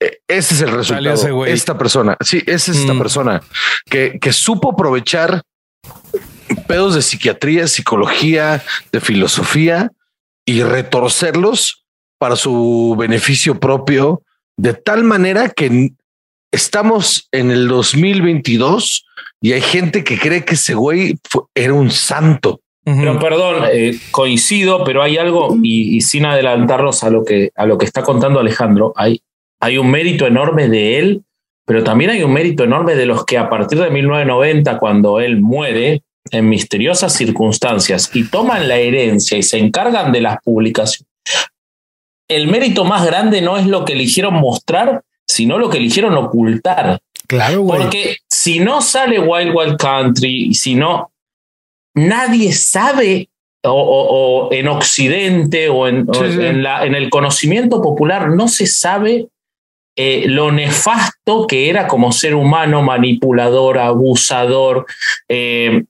[0.00, 1.44] eh, ese es el resultado.
[1.46, 2.98] Esta persona, sí, esa es esta Mm.
[2.98, 3.42] persona
[3.86, 5.42] que, que supo aprovechar
[6.66, 8.62] pedos de psiquiatría, psicología,
[8.92, 9.90] de filosofía
[10.46, 11.84] y retorcerlos
[12.18, 14.22] para su beneficio propio
[14.56, 15.90] de tal manera que
[16.52, 19.04] estamos en el 2022
[19.40, 22.60] y hay gente que cree que ese güey fue- era un santo.
[22.84, 27.66] Pero perdón, eh, coincido, pero hay algo, y, y sin adelantarnos a lo que, a
[27.66, 29.20] lo que está contando Alejandro, hay,
[29.60, 31.22] hay un mérito enorme de él,
[31.66, 35.38] pero también hay un mérito enorme de los que a partir de 1990, cuando él
[35.40, 41.06] muere, en misteriosas circunstancias, y toman la herencia y se encargan de las publicaciones.
[42.28, 47.00] El mérito más grande no es lo que eligieron mostrar, sino lo que eligieron ocultar.
[47.28, 47.82] Claro, güey.
[47.82, 51.12] Porque si no sale Wild Wild Country, si no,
[51.94, 53.28] nadie sabe,
[53.64, 56.40] o, o- o en Occidente o, en, o Sí, sí.
[56.44, 59.28] en la- en el conocimiento popular, no se sabe
[60.00, 64.86] eh, lo nefasto que era como ser humano, manipulador, abusador,
[65.28, 65.84] eh,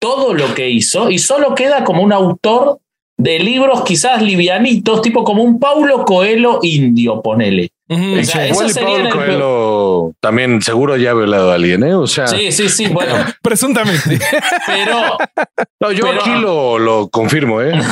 [0.00, 2.78] todo lo que hizo, y solo queda como un autor
[3.18, 7.70] de libros quizás livianitos, tipo como un Paulo Coelho indio, ponele.
[7.90, 8.20] Ujú.
[8.20, 11.82] O sea, eso Igual y sería Pablo el- también seguro ya ha violado a alguien,
[11.84, 11.94] ¿eh?
[11.94, 14.18] O sea, Sí, sí, sí, bueno, Presuntamente.
[14.66, 15.16] pero
[15.80, 17.72] no, yo pero- aquí lo, lo confirmo, ¿eh?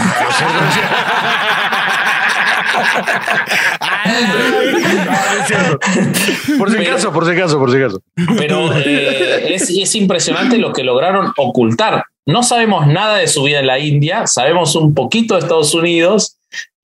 [6.58, 8.00] por si acaso, por si acaso, por si acaso.
[8.36, 12.04] pero eh, es, es impresionante lo que lograron ocultar.
[12.26, 16.35] No sabemos nada de su vida en la India, sabemos un poquito de Estados Unidos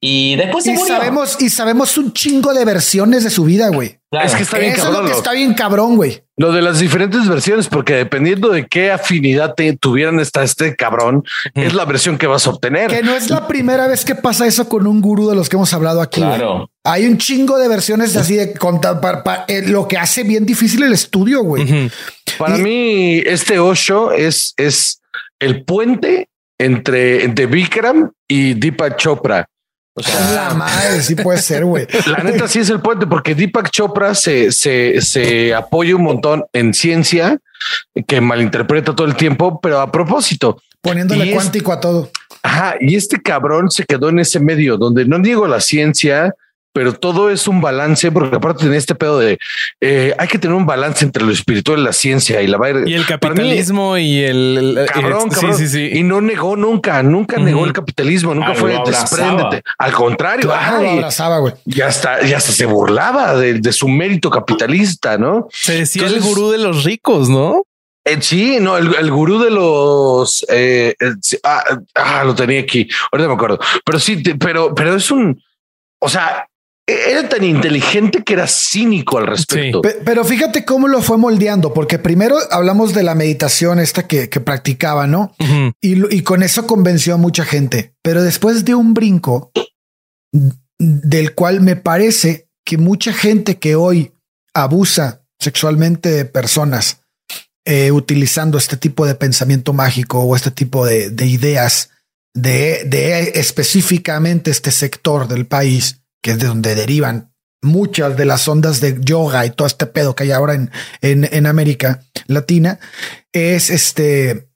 [0.05, 0.97] Y después se y murió.
[0.97, 4.01] sabemos, y sabemos un chingo de versiones de su vida, güey.
[4.11, 4.27] Claro.
[4.27, 5.11] Es que está bien Eso es lo cabrón.
[5.13, 6.25] que está bien cabrón, güey.
[6.37, 11.23] Lo de las diferentes versiones, porque dependiendo de qué afinidad te tuvieran esta, este cabrón,
[11.55, 12.91] es la versión que vas a obtener.
[12.91, 15.55] Que no es la primera vez que pasa eso con un gurú de los que
[15.55, 16.21] hemos hablado aquí.
[16.21, 16.69] Claro.
[16.83, 20.25] Hay un chingo de versiones de así de contar, pa- pa- eh, lo que hace
[20.25, 21.89] bien difícil el estudio, güey.
[22.39, 25.01] Para Y- mí, este Osho es, es
[25.39, 29.47] el puente entre, entre Bikram y Deepak Chopra.
[29.95, 31.87] O La sea, madre, sí puede ser, güey.
[32.07, 36.45] la neta sí es el puente, porque Deepak Chopra se, se, se apoya un montón
[36.53, 37.39] en ciencia
[38.07, 40.61] que malinterpreta todo el tiempo, pero a propósito.
[40.81, 42.11] Poniéndole cuántico a todo.
[42.43, 46.35] Ajá, y este cabrón se quedó en ese medio donde no digo la ciencia,
[46.73, 49.39] pero todo es un balance, porque aparte tiene este pedo de
[49.81, 52.59] eh, hay que tener un balance entre lo espiritual y la ciencia y la.
[52.87, 55.59] Y el Para mí, capitalismo y el, el- el- Cabrón, sí, cabrón.
[55.59, 55.91] sí, sí.
[55.93, 59.63] Y no negó nunca, nunca negó el capitalismo, nunca Ah, fue despréndete.
[59.79, 64.31] Al contrario, Claro, ay, abrazaba, ya hasta, ya hasta se burlaba de, de su mérito
[64.31, 65.49] capitalista, ¿no?
[65.51, 67.63] Se decía el Entonces- gurú de los ricos, ¿no?
[68.05, 71.63] Eh, sí, no, el, el gurú de los eh, eh, sí, ah,
[71.95, 72.89] ah, lo tenía aquí.
[73.13, 75.41] Ahorita me acuerdo, pero sí, te- pero, pero es un,
[76.01, 76.47] o sea,
[77.11, 79.81] era tan inteligente que era cínico al respecto.
[79.83, 84.29] Pe- Pero fíjate cómo lo fue moldeando, porque primero hablamos de la meditación esta que,
[84.29, 85.35] que practicaba, ¿no?
[85.81, 87.95] Y, lo- y con eso convenció a mucha gente.
[88.03, 89.51] Pero después de un brinco
[90.79, 94.13] del cual me parece que mucha gente que hoy
[94.55, 97.01] abusa sexualmente de personas
[97.65, 101.91] eh, utilizando este tipo de pensamiento mágico o este tipo de, de ideas
[102.35, 107.33] de, de específicamente este sector del país, que es de donde derivan
[107.63, 111.29] muchas de las ondas de yoga y todo este pedo que hay ahora en, en,
[111.33, 112.79] en América Latina,
[113.33, 114.49] es este,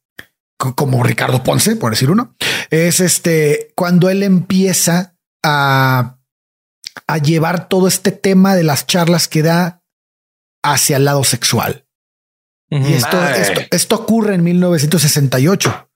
[0.59, 2.35] co- como Ricardo Ponce, por decir uno,
[2.71, 6.19] es este, cuando él empieza a,
[7.07, 9.83] a llevar todo este tema de las charlas que da
[10.65, 11.85] hacia el lado sexual.
[12.69, 15.89] Y esto, esto, esto ocurre en 1968.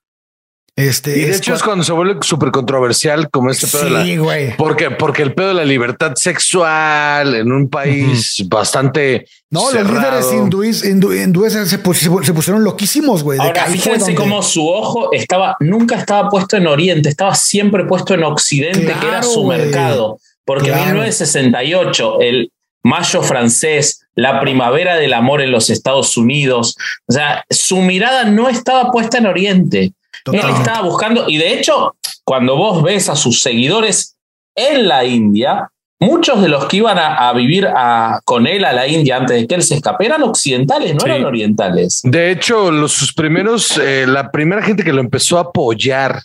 [0.80, 3.90] Este, y de hecho es cua- cuando se vuelve súper controversial como este pedo de
[3.90, 4.56] la, Sí, güey.
[4.56, 10.32] porque, porque el pedo de la libertad sexual en un país bastante No, los líderes
[10.32, 13.38] hindúes, hindú- hindúes se, pus- se pusieron loquísimos, güey.
[13.38, 18.14] Ahora, fíjense donde- cómo su ojo estaba, nunca estaba puesto en Oriente, estaba siempre puesto
[18.14, 19.58] en Occidente, que era su güey.
[19.58, 20.18] mercado.
[20.44, 20.92] Porque en Claro.
[20.92, 22.50] 1968, el
[22.82, 28.48] mayo francés, la primavera del amor en los Estados Unidos, o sea, su mirada no
[28.48, 29.92] estaba puesta en Oriente.
[30.26, 34.16] Él estaba buscando, y de hecho, cuando vos ves a sus seguidores
[34.54, 35.68] en la India,
[36.00, 39.38] muchos de los que iban a, a vivir a- con él a la India antes
[39.40, 41.06] de que él se escape eran occidentales, no Sí.
[41.10, 42.00] eran orientales.
[42.04, 46.22] De hecho, los, sus primeros, eh, la primera gente que lo empezó a apoyar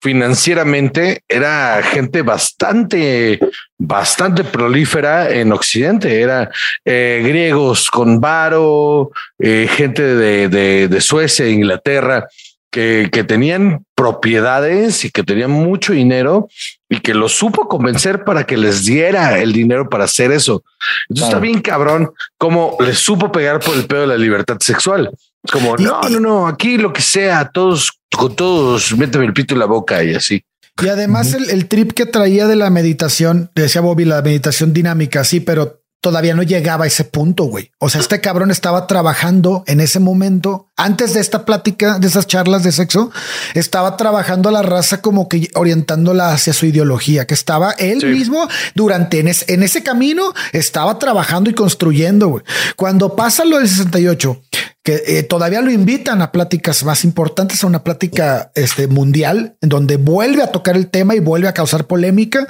[0.00, 3.40] financieramente era gente bastante,
[3.78, 6.20] bastante prolífera en Occidente.
[6.20, 6.50] Era
[6.84, 12.26] eh, griegos con varo, eh, gente de, de, de Suecia, e Inglaterra,
[12.70, 16.48] que, que tenían propiedades y que tenían mucho dinero
[16.88, 20.62] y que lo supo convencer para que les diera el dinero para hacer eso.
[21.08, 25.10] Entonces está bien cabrón cómo les supo pegar por el pedo de la libertad sexual.
[25.50, 29.60] Como no, no, no, aquí lo que sea, todos con todos, méteme el pito en
[29.60, 30.42] la boca y así.
[30.80, 35.24] Y además el, el trip que traía de la meditación, decía Bobby, la meditación dinámica,
[35.24, 37.72] sí, pero todavía no llegaba a ese punto, güey.
[37.78, 42.26] O sea, este cabrón estaba trabajando en ese momento, antes de esta plática, de esas
[42.26, 43.10] charlas de sexo,
[43.54, 48.06] estaba trabajando a la raza como que orientándola hacia su ideología, que estaba él Sí.
[48.06, 52.44] mismo durante en, es- en ese camino, estaba trabajando y construyendo, güey.
[52.76, 54.40] Cuando pasa lo del 68,
[54.82, 59.68] que eh, todavía lo invitan a pláticas más importantes, a una plática este, mundial, en
[59.68, 62.46] donde vuelve a tocar el tema y vuelve a causar polémica.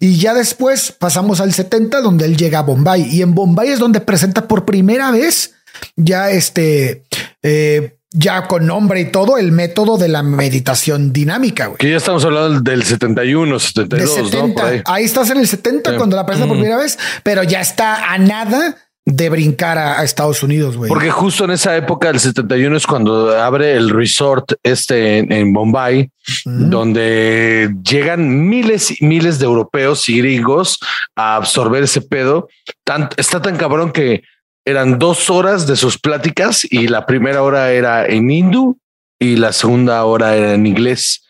[0.00, 3.06] Y ya después pasamos al 70, donde él llega a Bombay.
[3.14, 5.52] Y en Bombay es donde presenta por primera vez
[5.96, 7.04] ya este,
[7.42, 11.78] eh, ya con nombre y todo, el método de la meditación dinámica, güey.
[11.78, 14.24] Que ya estamos hablando del 71, De 72, ¿no?
[14.30, 14.54] 70.
[14.54, 14.82] Por ahí.
[14.86, 15.04] ahí.
[15.04, 15.96] estás en el 70 Sí.
[15.96, 18.76] cuando la presenta por primera vez, pero ya está a nada
[19.08, 20.88] de brincar a, a Estados Unidos, güey.
[20.88, 25.52] Porque justo en esa época, el 71 es cuando abre el resort este en, en
[25.52, 26.10] Bombay,
[26.44, 30.78] donde llegan miles y miles de europeos y gringos
[31.14, 32.48] a absorber ese pedo.
[32.84, 34.22] Tan- está tan cabrón que
[34.64, 38.76] eran dos horas de sus pláticas y la primera hora era en hindú
[39.20, 41.24] y la segunda hora era en inglés.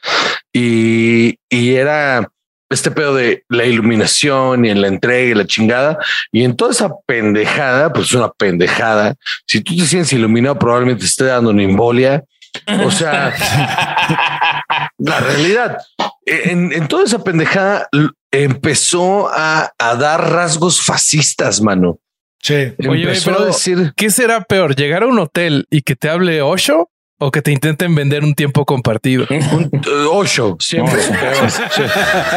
[0.52, 2.26] Y, y era
[2.68, 5.98] este pedo de la iluminación y en la entrega y la chingada.
[6.32, 9.14] Y en toda esa pendejada, pues una pendejada.
[9.46, 12.24] Si tú te sientes iluminado, probablemente te esté dando una embolia.
[12.84, 13.34] O sea,
[14.98, 15.78] la realidad,
[16.24, 17.88] en, en toda esa pendejada,
[18.30, 21.98] empezó a, a dar rasgos fascistas, mano.
[22.42, 22.74] Sí.
[22.88, 24.74] Oye, empezó pero a decir, ¿qué será peor?
[24.74, 28.34] ¿Llegar a un hotel y que te hable Osho o que te intenten vender un
[28.34, 29.26] tiempo compartido?
[29.30, 29.70] un
[30.10, 30.96] ocho, siempre.
[31.02, 31.50] peor.
[31.50, 31.82] Sí.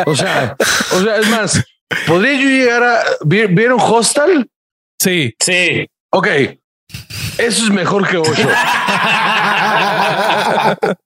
[0.06, 0.56] O sea,
[0.94, 1.63] o sea, es más,
[2.08, 4.48] podría yo llegar a ¿vi- vieron Hostal?
[5.00, 5.34] Sí.
[5.39, 5.86] Sí.
[6.12, 6.28] Ok,
[7.39, 8.47] eso es mejor que ocho.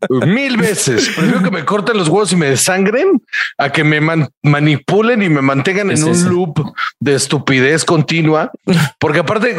[0.09, 1.09] Mil veces.
[1.15, 3.21] Prefiero que me corten los huevos y me desangren
[3.57, 6.59] a que me man- manipulen y me mantengan en un loop
[6.99, 8.51] de estupidez continua.
[8.99, 9.55] Porque aparte,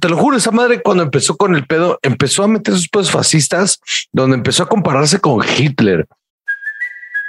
[0.00, 3.10] te lo juro, esa madre cuando empezó con el pedo, empezó a meter sus pedos
[3.10, 3.80] fascistas,
[4.12, 6.06] donde empezó a compararse con Hitler.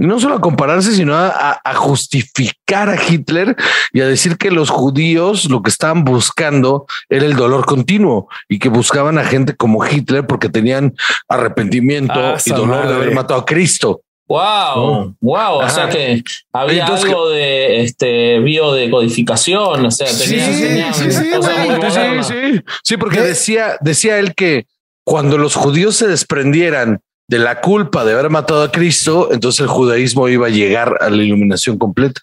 [0.00, 3.54] No solo a compararse, sino a, a- a justificar a Hitler
[3.92, 8.58] y a decir que los judíos lo que estaban buscando era el dolor continuo y
[8.58, 10.94] que buscaban a gente como Hitler porque tenían
[11.28, 12.94] arrepentimiento Ah, y dolor de madre.
[12.96, 14.00] haber matado a Cristo.
[14.26, 15.54] Wow, wow.
[15.54, 15.70] O Ajá.
[15.70, 19.84] sea que había Entonces, algo de este biodecodificación.
[19.86, 22.26] O sea, Sí, tenía, sí, tenía sí, sí, modernas.
[22.28, 23.22] sí, sí, porque ¿Qué?
[23.24, 24.66] decía, decía él que
[25.04, 29.68] cuando los judíos se desprendieran de la culpa de haber matado a Cristo, entonces el
[29.68, 32.22] judaísmo iba a llegar a la iluminación completa.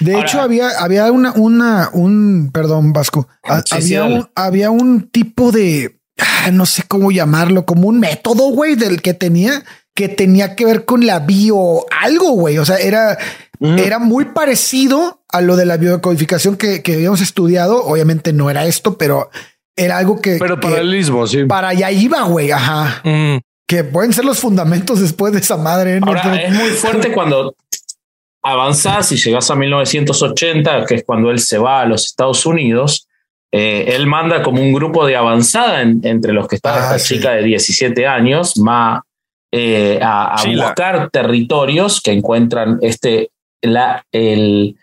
[0.00, 3.28] De Ahora- hecho, había, había una, una, un, perdón, Vasco,
[3.64, 8.00] Sí, sí, había, un, había un tipo de, ah, no sé cómo llamarlo, como un
[8.00, 9.62] método, güey, del que tenía,
[9.94, 12.58] que tenía que ver con la bio, algo, güey.
[12.58, 13.16] O sea, era,
[13.60, 17.84] era muy parecido a lo de la biodecodificación que, que habíamos estudiado.
[17.84, 19.30] Obviamente no era esto, pero
[19.76, 21.44] era algo que, Pero paralelismo, sí.
[21.44, 22.50] para allá iba, güey.
[22.50, 23.00] Ajá.
[23.04, 23.38] Mm.
[23.66, 25.96] Que pueden ser los fundamentos después de esa madre.
[25.96, 26.00] ¿eh?
[26.00, 27.54] No Ahora, es muy fuerte cuando
[28.42, 33.06] avanzás y llegas a 1980, que es cuando él se va a los Estados Unidos.
[33.54, 36.98] eh, él manda como un grupo de avanzada en- entre los que está Ah, esta
[36.98, 37.16] sí.
[37.16, 39.02] chica de 17 años, ma,
[39.52, 43.28] eh, a, buscar territorios que encuentran este,
[43.60, 44.74] la, el,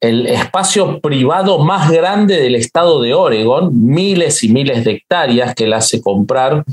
[0.00, 5.64] el espacio privado más grande del estado de Oregon, miles y miles de hectáreas que
[5.64, 6.64] él hace comprar.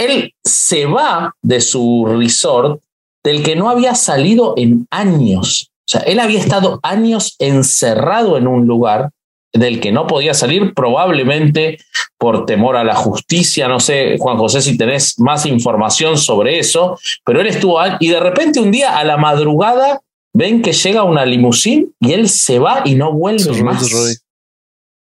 [0.00, 2.80] Él se va de su resort
[3.22, 5.70] del que no había salido en años.
[5.80, 9.10] O sea, él había estado años encerrado en un lugar
[9.52, 11.78] del que no podía salir, probablemente
[12.16, 13.68] por temor a la justicia.
[13.68, 18.20] No sé, Juan José, si tenés más información sobre eso, pero él estuvo y de
[18.20, 20.00] repente un día a la madrugada
[20.32, 23.90] ven que llega una limusín y él se va y no vuelve más.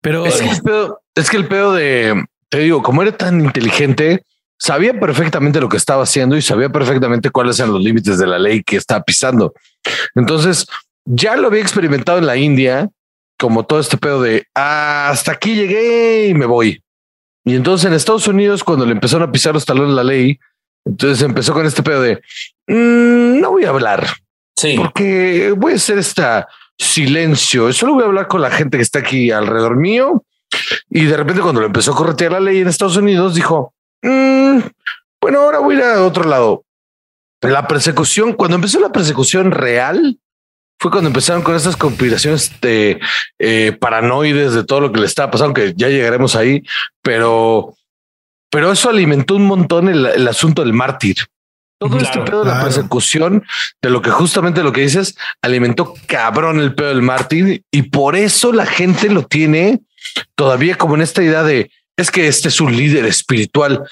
[0.01, 3.41] Pero Es que, el pedo, es que el pedo de, te digo, como era tan
[3.41, 4.21] inteligente,
[4.57, 8.39] sabía perfectamente lo que estaba haciendo y sabía perfectamente cuáles eran los límites de la
[8.39, 9.53] ley que estaba pisando.
[10.15, 10.65] Entonces,
[11.05, 12.89] ya lo había experimentado en la India,
[13.37, 16.81] como todo este pedo de "Ah, hasta aquí llegué y me voy.
[17.43, 20.39] Y entonces en Estados Unidos, cuando le empezaron a pisar los talones la ley,
[20.85, 22.21] entonces empezó con este pedo de
[22.67, 24.07] "Mm, no voy a hablar
[24.57, 27.71] Sí, porque voy a hacer esta silencio.
[27.73, 30.23] Solo voy a hablar con la gente que está aquí alrededor mío.
[30.89, 33.74] Y de repente, cuando lo empezó a corretear la ley en Estados Unidos, dijo:
[34.05, 34.59] "Mm,
[35.21, 36.63] Bueno, ahora voy a ir a otro lado.
[37.41, 40.19] La persecución, cuando empezó la persecución real,
[40.79, 42.99] fue cuando empezaron con estas conspiraciones de
[43.39, 46.63] eh, paranoides de todo lo que le estaba pasando, que ya llegaremos ahí,
[47.01, 47.75] pero,
[48.51, 51.17] pero eso alimentó un montón el, el asunto del mártir.
[51.79, 53.43] Todo este pedo de la persecución,
[53.81, 58.15] de lo que justamente lo que dices, alimentó cabrón el pedo del mártir y por
[58.15, 59.81] eso la gente lo tiene
[60.35, 63.83] todavía como en esta idea de es que este es un líder espiritual.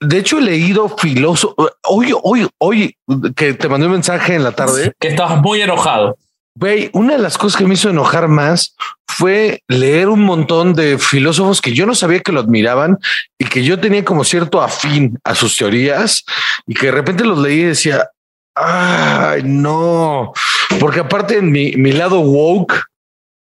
[0.00, 1.70] De hecho, he leído filósofo.
[1.84, 2.96] Hoy, hoy, hoy
[3.36, 4.92] que te mandé un mensaje en la tarde.
[4.98, 6.16] que estabas muy enojado.
[6.56, 8.74] Güey, una de las cosas que me hizo enojar más
[9.06, 12.98] fue leer un montón de filósofos que yo no sabía que lo admiraban
[13.38, 16.24] y que yo tenía como cierto afín a sus teorías
[16.66, 18.08] y que de repente los leí y decía,
[18.54, 20.32] ay, no,
[20.80, 22.82] porque aparte en mi, mi lado woke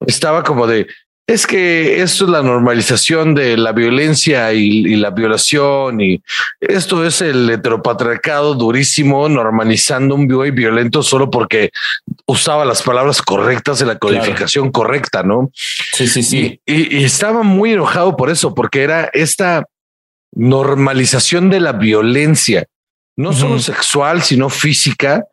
[0.06, 0.88] estaba como de,
[1.30, 6.24] es que esto es la normalización de la violencia y, y la violación y
[6.62, 11.72] esto es el heteropatriarcado durísimo normalizando un güey violento solo porque
[12.26, 15.52] usaba las palabras correctas en la codificación correcta, ¿no?
[15.54, 16.62] Sí, sí, sí.
[16.66, 19.66] Y, y- y estaba muy enojado por eso, porque era esta
[20.34, 22.66] normalización de la violencia,
[23.18, 25.24] no solo sexual, sino física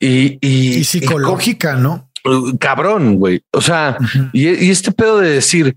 [0.00, 2.07] y, y- y psicológica, ¿no?
[2.24, 3.42] Uh, cabrón, güey.
[3.52, 3.96] O sea,
[4.32, 5.76] y, y este pedo de decir,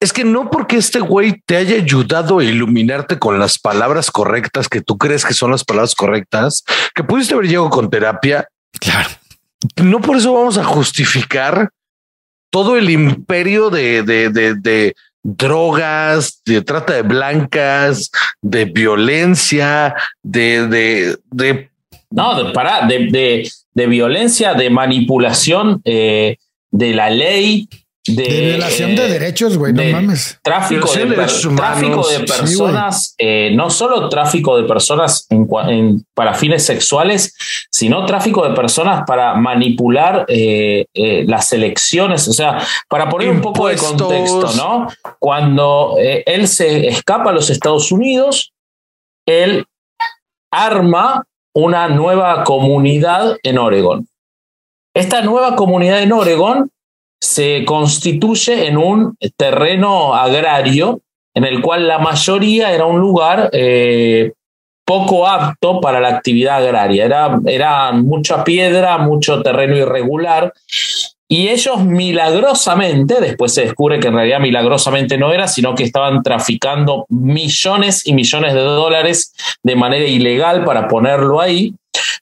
[0.00, 4.68] es que no porque este güey te haya ayudado a iluminarte con las palabras correctas
[4.68, 6.64] que tú crees que son las palabras correctas,
[6.94, 8.48] que pudiste haber llegado con terapia.
[8.80, 9.10] Claro.
[9.76, 11.70] No por eso vamos a justificar
[12.50, 18.10] todo el imperio de, de, de, de drogas, de trata de blancas,
[18.40, 21.70] de violencia, de, de, de
[22.12, 26.36] No, de, pará, de, de, de violencia, de manipulación eh,
[26.70, 27.68] de la ley.
[28.04, 30.36] De, De violación de eh, derechos, güey, no mames.
[30.42, 36.34] Tráfico de, per- tráfico personas, eh, no solo tráfico de personas en cua- en- para
[36.34, 37.32] fines sexuales,
[37.70, 42.26] sino tráfico de personas para manipular eh, eh, las elecciones.
[42.26, 42.58] O sea,
[42.88, 44.88] para poner un poco de contexto, ¿no?
[45.20, 48.52] Cuando eh, él se escapa a los Estados Unidos,
[49.26, 49.64] él
[50.50, 51.24] arma
[51.54, 54.06] una nueva comunidad en Oregon.
[54.94, 56.70] Esta nueva comunidad en Oregon
[57.20, 61.00] se constituye en un terreno agrario
[61.34, 64.32] en el cual la mayoría era un lugar eh,
[64.84, 67.04] poco apto para la actividad agraria.
[67.04, 70.52] Era, era mucha piedra, mucho terreno irregular.
[71.32, 76.22] Y ellos milagrosamente, después se descubre que en realidad milagrosamente no era, sino que estaban
[76.22, 81.74] traficando millones y millones de dólares de manera ilegal para ponerlo ahí,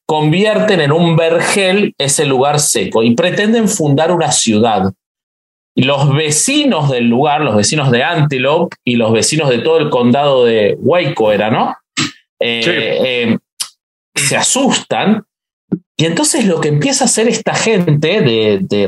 [0.07, 4.93] convierten en un vergel ese lugar seco y pretenden fundar una ciudad.
[5.75, 9.91] Y los vecinos del lugar, los vecinos de Antelope y los vecinos de todo el
[9.91, 11.75] condado de Waco era, ¿no?
[12.39, 12.71] Eh, Sí.
[12.73, 13.39] eh,
[14.15, 15.25] se asustan
[16.01, 18.86] y entonces lo que empieza a hacer esta gente de, de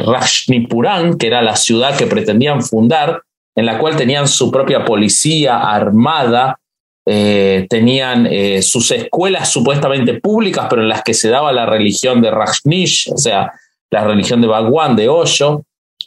[1.19, 3.21] que era la ciudad que pretendían fundar,
[3.55, 6.59] en la cual tenían su propia policía armada,
[7.07, 12.23] eh, tenían eh, sus escuelas supuestamente públicas, pero en las que se daba la religión
[12.23, 13.53] de Rajnish, o sea,
[13.91, 15.67] la religión de Bhagwan, de Osho.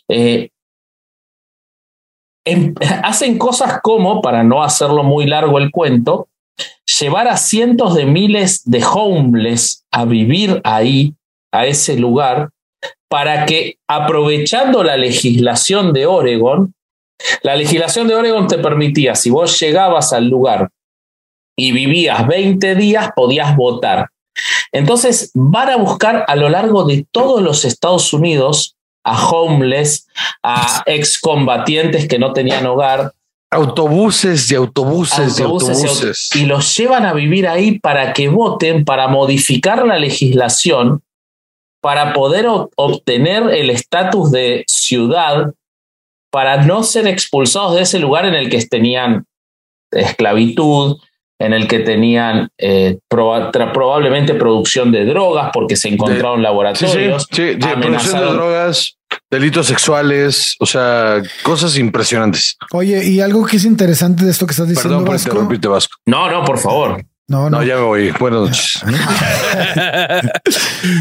[0.09, 0.49] eh,
[2.45, 6.29] em- hacen cosas como, para no hacerlo muy largo el cuento,
[6.99, 11.13] llevar a cientos de miles de homeless a vivir ahí,
[11.51, 12.49] a ese lugar,
[13.09, 16.73] para que aprovechando la legislación de Oregon,
[17.43, 20.69] la legislación de Oregon te permitía, si vos llegabas al lugar
[21.57, 24.09] y vivías 20 días, podías votar.
[24.71, 28.75] Entonces van a buscar a lo largo de todos los Estados Unidos
[29.05, 30.07] a homeless,
[30.43, 33.13] a excombatientes que no tenían hogar,
[33.55, 36.29] autobuses y autobuses, autobuses y autobuses.
[36.31, 41.01] aut- y los llevan a vivir ahí para que voten, para modificar la legislación,
[41.81, 45.53] para poder obtener el estatus de ciudad,
[46.31, 49.25] para no ser expulsados de ese lugar en el que tenían
[49.91, 50.97] esclavitud,
[51.39, 57.27] en el que tenían eh, proba- probablemente producción de drogas porque se encontraron sí, laboratorios.
[57.31, 58.97] sí, sí, producción de drogas,
[59.29, 62.57] delitos sexuales, o sea, cosas impresionantes.
[62.71, 65.29] Oye, y algo que es interesante de esto que estás diciendo, Perdón por Vasco.
[65.29, 65.95] interrumpirte, Vasco.
[66.05, 67.03] No, no, por favor.
[67.27, 67.57] No, no.
[67.57, 68.11] No, ya me voy.
[68.19, 68.81] Buenas noches.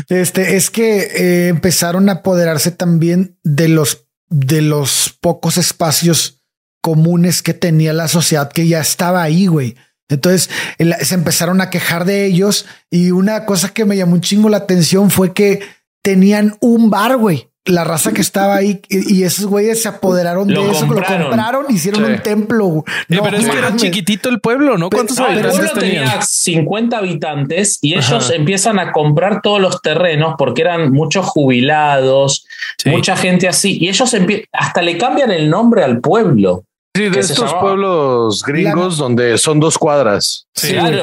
[0.09, 6.41] Este es que eh, empezaron a apoderarse también de los de los pocos espacios
[6.81, 9.77] comunes que tenía la sociedad que ya estaba ahí, güey.
[10.09, 14.21] Entonces el- se empezaron a quejar de ellos y una cosa que me llamó un
[14.21, 15.61] chingo la atención fue que
[16.03, 17.51] tenían un bar, güey.
[17.67, 21.19] La raza que estaba ahí y, y esos güeyes se apoderaron Lo de eso, compraron.
[21.21, 22.12] lo compraron, hicieron Sí.
[22.12, 22.85] un templo.
[22.87, 24.91] Eh, No pero es que era chiquitito el pueblo, ¿no?
[24.91, 26.05] ¿Cuántos Pero- No, el habitantes pueblo tenían?
[26.05, 28.35] tenía 50 habitantes y ellos Ajá.
[28.35, 32.45] empiezan a comprar todos los terrenos porque eran muchos jubilados,
[32.79, 32.91] Sí.
[32.91, 33.79] mucha gente así.
[33.81, 36.65] Y ellos empie- hasta le cambian el nombre al pueblo.
[36.95, 40.47] Sí, de ¿Qué se estos pueblos gringos donde son dos cuadras.
[40.55, 41.03] Sí, claro.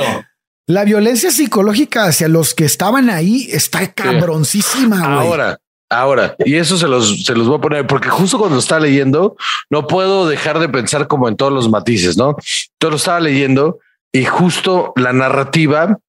[0.68, 5.28] La violencia psicológica hacia los que estaban ahí está cabroncísima, güey.
[5.28, 5.58] Ahora,
[5.92, 8.82] ahora, y eso se los, se los voy a poner, porque justo cuando lo estaba
[8.82, 9.36] leyendo,
[9.70, 12.38] no puedo dejar de pensar como en todos los matices, ¿no?
[12.80, 13.80] Yo lo estaba leyendo
[14.14, 16.00] y justo la narrativa,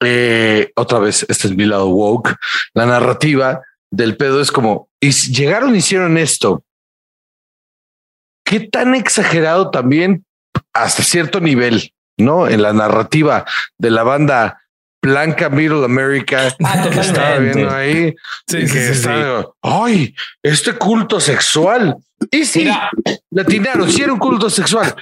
[0.00, 2.34] eh, otra vez, este es mi lado woke,
[2.72, 6.64] la narrativa del pedo es como, y llegaron, hicieron esto.
[8.44, 10.24] ¿Qué tan exagerado también
[10.72, 12.48] hasta cierto nivel, no?
[12.48, 13.44] En la narrativa
[13.78, 14.63] de la banda
[15.04, 18.14] Blanca Middle America Ah, que estaba viendo ahí
[18.46, 21.96] Sí, que sí, estaba, ay, este culto sexual.
[22.30, 22.90] Y sí, Mira.
[23.30, 24.94] latinaron, sí era un culto sexual,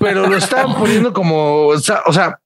[0.00, 2.38] pero lo estaban poniendo como, o sea, o sea,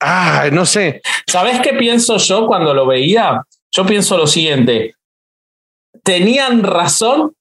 [0.00, 1.00] ay, no sé.
[1.26, 3.42] ¿Sabes qué pienso yo cuando lo veía?
[3.70, 4.94] Yo pienso lo siguiente.
[6.02, 7.34] Tenían razón,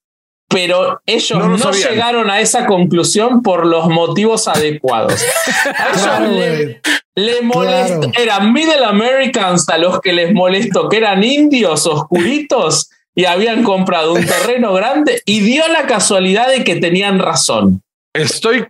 [0.48, 5.14] pero ellos No no, llegaron a esa conclusión por los motivos adecuados.
[5.66, 6.82] A ellos Claro, le,
[7.16, 8.14] le molestó, Claro.
[8.22, 14.14] eran Middle Americans a los que les molestó, que eran indios oscuritos, y habían comprado
[14.14, 17.82] un terreno grande y dio la casualidad de que tenían razón.
[18.14, 18.66] Estoy,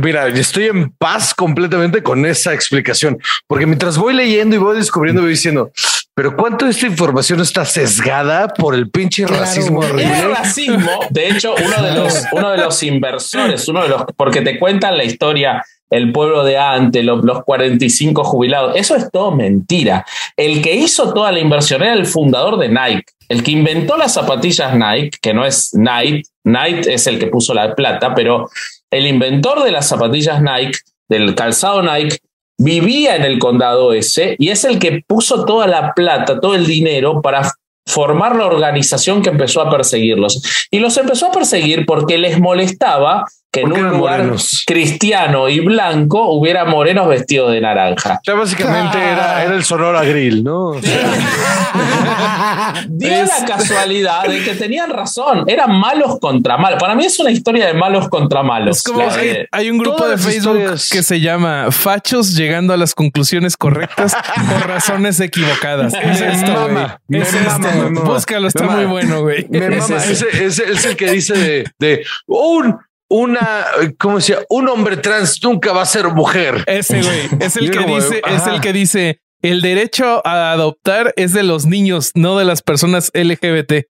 [0.00, 5.20] mira, estoy en paz completamente con esa explicación, porque mientras voy leyendo y voy descubriendo,
[5.20, 5.70] voy diciendo,
[6.14, 10.18] pero cuánto de esta información está sesgada por el pinche Claro, racismo horrible?
[10.18, 14.42] El racismo, de hecho, uno de los, uno de los inversores, uno de los, porque
[14.42, 19.32] te cuentan la historia, el pueblo de antes, los, los 45 jubilados, eso es todo
[19.32, 20.04] mentira.
[20.36, 24.12] El que hizo toda la inversión era el fundador de Nike, el que inventó las
[24.12, 28.50] zapatillas Nike, que no es Nike, Nike es el que puso la plata, pero
[28.90, 32.18] el inventor de las zapatillas Nike, del calzado Nike,
[32.58, 36.66] vivía en el condado ese y es el que puso toda la plata, todo el
[36.66, 37.52] dinero para
[37.86, 40.66] formar la organización que empezó a perseguirlos.
[40.70, 44.64] Y los empezó a perseguir porque les molestaba que en un eran lugar morenos.
[44.66, 48.18] cristiano y blanco hubiera morenos vestidos de naranja.
[48.26, 50.70] Ya básicamente era, era el Sonora Grill, ¿no?
[50.82, 56.78] O sea, Dio Es- la casualidad de que tenían razón, eran malos contra malos.
[56.80, 58.78] Para mí es una historia de malos contra malos.
[58.78, 60.88] Es como hay, de- hay un grupo de Facebook historias.
[60.90, 64.14] que se llama Fachos llegando a las conclusiones correctas
[64.50, 65.94] por razones equivocadas.
[65.94, 67.20] Es esto, güey.
[67.22, 67.68] Es esto.
[68.04, 69.46] Búscalo, está muy bueno, güey.
[69.50, 72.78] Es- ese, ese es el que dice de, de un,
[73.12, 73.66] una,
[73.98, 74.38] ¿cómo decía?
[74.48, 76.64] Un hombre trans nunca va a ser mujer.
[76.66, 81.12] Ese güey es el que como, dice, es el que dice el derecho a adoptar
[81.16, 83.86] es de los niños, no de las personas LGBT.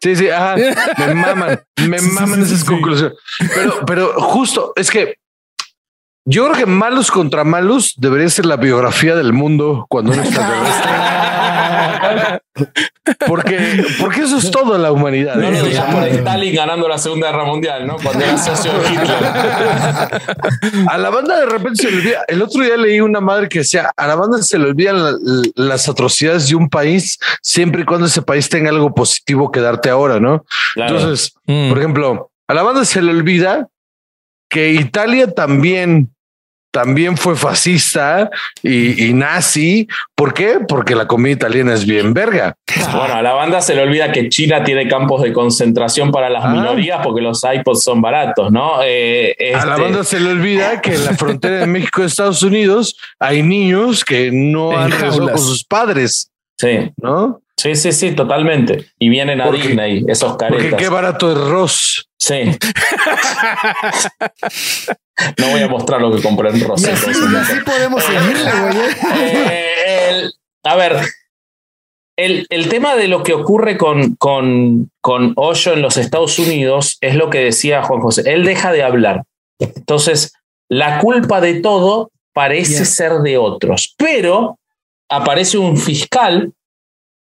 [0.00, 0.56] Sí, sí, ajá.
[0.98, 2.66] Me maman, me sí, maman sí, esas sí.
[2.66, 3.18] conclusiones.
[3.54, 5.16] Pero, pero justo es que
[6.26, 10.40] yo creo que malos contra malos debería ser la biografía del mundo cuando uno está
[13.26, 15.34] porque, porque eso es todo la humanidad.
[15.36, 17.96] No lo O digas sea, por Stalin ganando la Segunda Guerra Mundial, ¿no?
[18.02, 19.18] Cuando era socio de Hitler.
[20.88, 22.24] a la banda de repente se le olvida.
[22.28, 25.16] El otro día leí una madre que decía a la banda se le olvidan la-
[25.56, 29.90] las atrocidades de un país siempre y cuando ese país tenga algo positivo que darte
[29.90, 30.44] ahora, no?
[30.74, 30.96] Claro.
[30.96, 31.68] Entonces, Mm.
[31.68, 33.68] Por ejemplo, a la banda se le olvida
[34.48, 36.14] que Italia también,
[36.74, 38.28] también fue fascista
[38.60, 39.86] y, y nazi.
[40.16, 40.58] ¿Por qué?
[40.66, 42.56] Porque la comida italiana es bien verga.
[42.92, 46.44] Bueno, a la banda se le olvida que China tiene campos de concentración para las
[46.44, 46.48] Ah.
[46.48, 48.80] minorías porque los iPods son baratos, ¿no?
[48.84, 52.06] Eh, A la este, banda se le olvida que en la frontera de México y
[52.06, 57.40] Estados Unidos hay niños que no En han regresado con sus padres, Sí, ¿no?
[57.56, 58.86] Sí, sí, sí, totalmente.
[58.98, 60.78] Y vienen a Porque- Disney, esos Porque caretas.
[60.80, 62.08] qué barato es Ross.
[62.18, 62.34] Sí.
[65.38, 68.78] no voy a mostrar lo que compré en Y así, y así podemos seguirle, güey.
[68.78, 68.96] ¿eh?
[69.46, 70.32] Eh, el-
[70.64, 70.96] a ver,
[72.16, 76.96] el, el tema de lo que ocurre con, con, con Hoyo en los Estados Unidos
[77.00, 78.22] es lo que decía Juan José.
[78.32, 79.24] Él deja de hablar.
[79.58, 80.32] Entonces,
[80.70, 83.94] la culpa de todo parece ser de otros.
[83.98, 84.58] Pero
[85.10, 86.52] aparece un fiscal,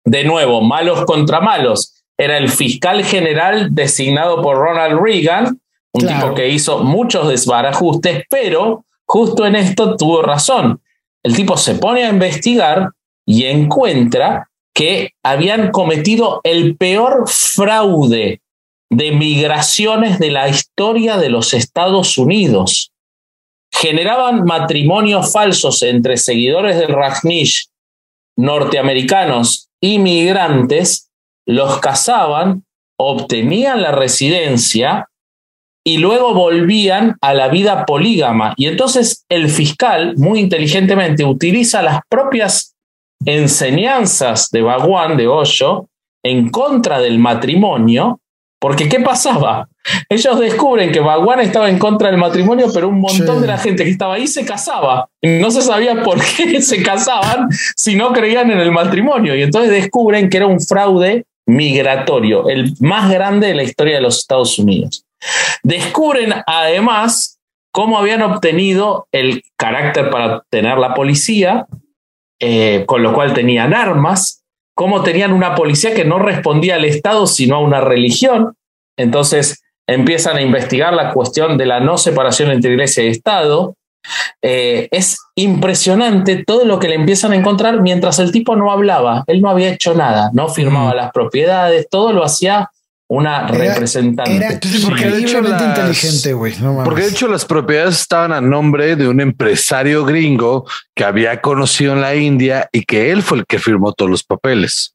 [0.07, 1.93] de nuevo, malos contra malos.
[2.17, 5.61] Era el fiscal general designado por Ronald Reagan,
[5.93, 6.21] un Claro.
[6.23, 10.81] tipo que hizo muchos desbarajustes, pero justo en esto tuvo razón.
[11.23, 12.91] El tipo se pone a investigar
[13.27, 18.41] y encuentra que habían cometido el peor fraude
[18.89, 22.93] de migraciones de la historia de los Estados Unidos.
[23.73, 27.67] Generaban matrimonios falsos entre seguidores del Rajneesh
[28.37, 31.11] norteamericanos inmigrantes,
[31.47, 32.65] los casaban,
[32.99, 35.09] obtenían la residencia
[35.85, 38.55] y luego volvían a la vida polígama.
[38.57, 42.75] Y entonces el fiscal, muy inteligentemente, utiliza las propias
[43.25, 45.89] enseñanzas de Baguán, de Hoyo,
[46.25, 48.21] en contra del matrimonio,
[48.59, 49.69] porque ¿qué pasaba?
[50.09, 53.41] Ellos descubren que Baguán estaba en contra del matrimonio, pero un montón Sí.
[53.43, 55.09] de la gente que estaba ahí se casaba.
[55.23, 59.35] No se sabía por qué se casaban si no creían en el matrimonio.
[59.37, 64.01] Y entonces descubren que era un fraude migratorio, el más grande de la historia de
[64.03, 65.05] los Estados Unidos.
[65.63, 67.39] Descubren además
[67.73, 71.67] cómo habían obtenido el carácter para tener la policía,
[72.41, 74.43] eh, con lo cual tenían armas,
[74.75, 78.55] cómo tenían una policía que no respondía al Estado, sino a una religión.
[78.99, 83.75] Entonces empiezan a investigar la cuestión de la no separación entre iglesia y Estado.
[84.41, 89.25] Eh, es impresionante todo lo que le empiezan a encontrar mientras el tipo no hablaba,
[89.27, 90.97] él no había hecho nada, no firmaba Mm.
[90.97, 92.71] las propiedades, todo lo hacía
[93.09, 94.37] una Era- representante.
[94.37, 96.55] Era porque de hecho increíblemente las- inteligente, güey.
[96.61, 96.85] No mames.
[96.85, 100.65] Porque de hecho las propiedades estaban a nombre de un empresario gringo
[100.95, 104.25] que había conocido en la India y que él fue el que firmó todos los
[104.25, 104.93] papeles.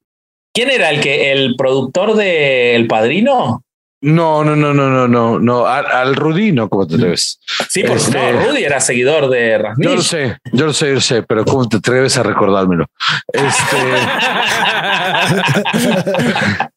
[0.53, 3.63] ¿Quién era el que el productor de El Padrino?
[4.03, 5.67] No, no, no, no, no, no, no.
[5.67, 7.39] Al, al Rudy, no, ¿cómo te atreves?
[7.69, 9.87] Sí, porque Este- no, Rudy era seguidor de Rasnish.
[9.87, 12.87] Yo lo sé, yo lo sé, yo lo sé, pero ¿cómo te atreves a recordármelo?
[13.31, 13.77] Este.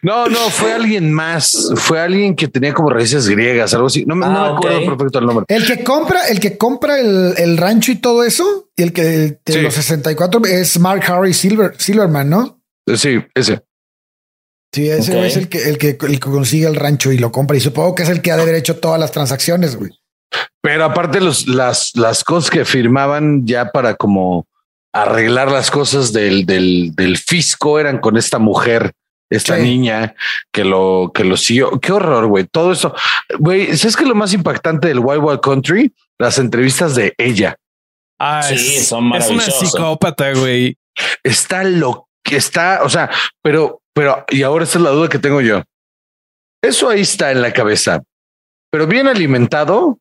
[0.00, 1.72] No, no, fue alguien más.
[1.76, 4.04] Fue alguien que tenía como raíces griegas, algo así.
[4.06, 5.44] No, me- no Ah, me acuerdo perfecto el nombre.
[5.48, 9.02] El que compra, el que compra el, el rancho y todo eso, y el que
[9.02, 9.60] de Sí.
[9.60, 12.60] los 64 es Mark Harry Silver, Silverman, ¿no?
[12.96, 13.60] Sí, ese.
[14.72, 15.24] Sí, ese Ok.
[15.24, 17.56] es el que, el que el que consigue el rancho y lo compra.
[17.56, 19.90] Y supongo que es el que ha de haber hecho todas las transacciones, güey.
[20.60, 24.46] Pero aparte los, las, las cosas que firmaban ya para como
[24.92, 28.92] arreglar las cosas del, del, del fisco eran con esta mujer,
[29.30, 29.62] esta Sí.
[29.62, 30.14] niña
[30.52, 31.78] que lo, que lo siguió.
[31.80, 32.44] Qué horror, güey.
[32.44, 32.94] Todo eso.
[33.38, 35.94] Güey, ¿sabes qué es lo más impactante del Wild Wild Country?
[36.18, 37.56] Las entrevistas de ella.
[38.18, 40.76] Ah, Sí, es- son Es una psicópata, güey.
[41.22, 43.08] Está lo que está, o sea,
[43.42, 45.64] pero, pero, y ahora esta es la duda que tengo yo.
[46.62, 48.04] Eso ahí está en la cabeza,
[48.70, 49.98] pero bien alimentado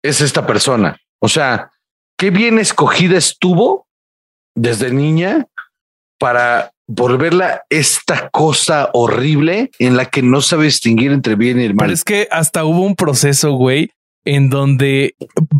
[0.00, 0.96] es esta persona.
[1.20, 1.72] O sea,
[2.16, 3.88] qué bien escogida estuvo
[4.54, 5.46] desde niña
[6.20, 11.74] para volverla esta cosa horrible en la que no sabe distinguir entre bien y el
[11.74, 11.90] Pero mal.
[11.90, 13.90] es que hasta hubo un proceso, güey,
[14.24, 15.16] en donde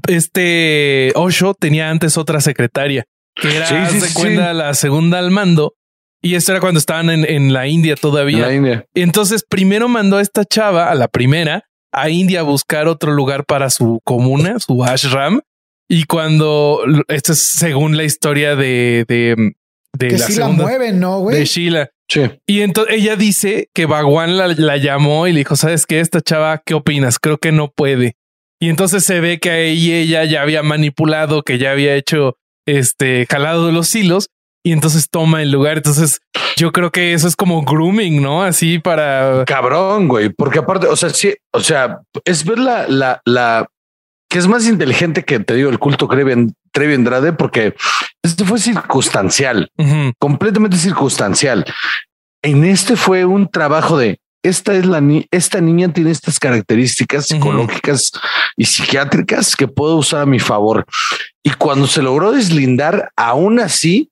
[0.06, 4.72] este Osho tenía antes otra secretaria que era, Sí, haz sí, de sí, cuenta, la
[4.74, 5.74] segunda al mando.
[6.22, 8.46] Y esto era cuando estaban en, en la India En todavía.
[8.46, 8.86] la India.
[8.94, 13.44] Entonces, primero mandó a esta chava, a la primera, a India a buscar otro lugar
[13.44, 15.40] para su comuna, su ashram.
[15.88, 19.52] Y cuando, esto es según la historia de, de,
[19.98, 21.44] de Que la sí la segunda, mueven, ¿no, de?
[21.44, 21.90] Sheila.
[22.08, 22.22] Sí.
[22.46, 26.00] Y entonces ella dice que Bhagwan la, la llamó y le dijo, ¿sabes qué?
[26.00, 27.18] Esta chava, ¿qué opinas?
[27.18, 28.14] Creo que no puede.
[28.60, 33.26] Y entonces se ve que ahí ella ya había manipulado, que ya había hecho este
[33.28, 34.28] jalado de los hilos
[34.62, 35.78] y entonces toma el lugar.
[35.78, 36.20] Entonces
[36.56, 38.42] yo creo que eso es como grooming, ¿no?
[38.42, 39.44] Así para...
[39.46, 43.66] Cabrón, güey, porque aparte, o sea, sí, o sea, es ver la, la, la
[44.28, 47.74] que es más inteligente que te digo el culto Trevi, Andrade, porque
[48.22, 50.12] este fue circunstancial, Ujú.
[50.18, 51.64] completamente circunstancial.
[52.42, 57.26] En este fue un trabajo de esta es la ni esta niña tiene estas características
[57.26, 58.10] psicológicas
[58.56, 60.84] y psiquiátricas que puedo usar a mi favor.
[61.44, 64.10] Y cuando se logró deslindar, aún así,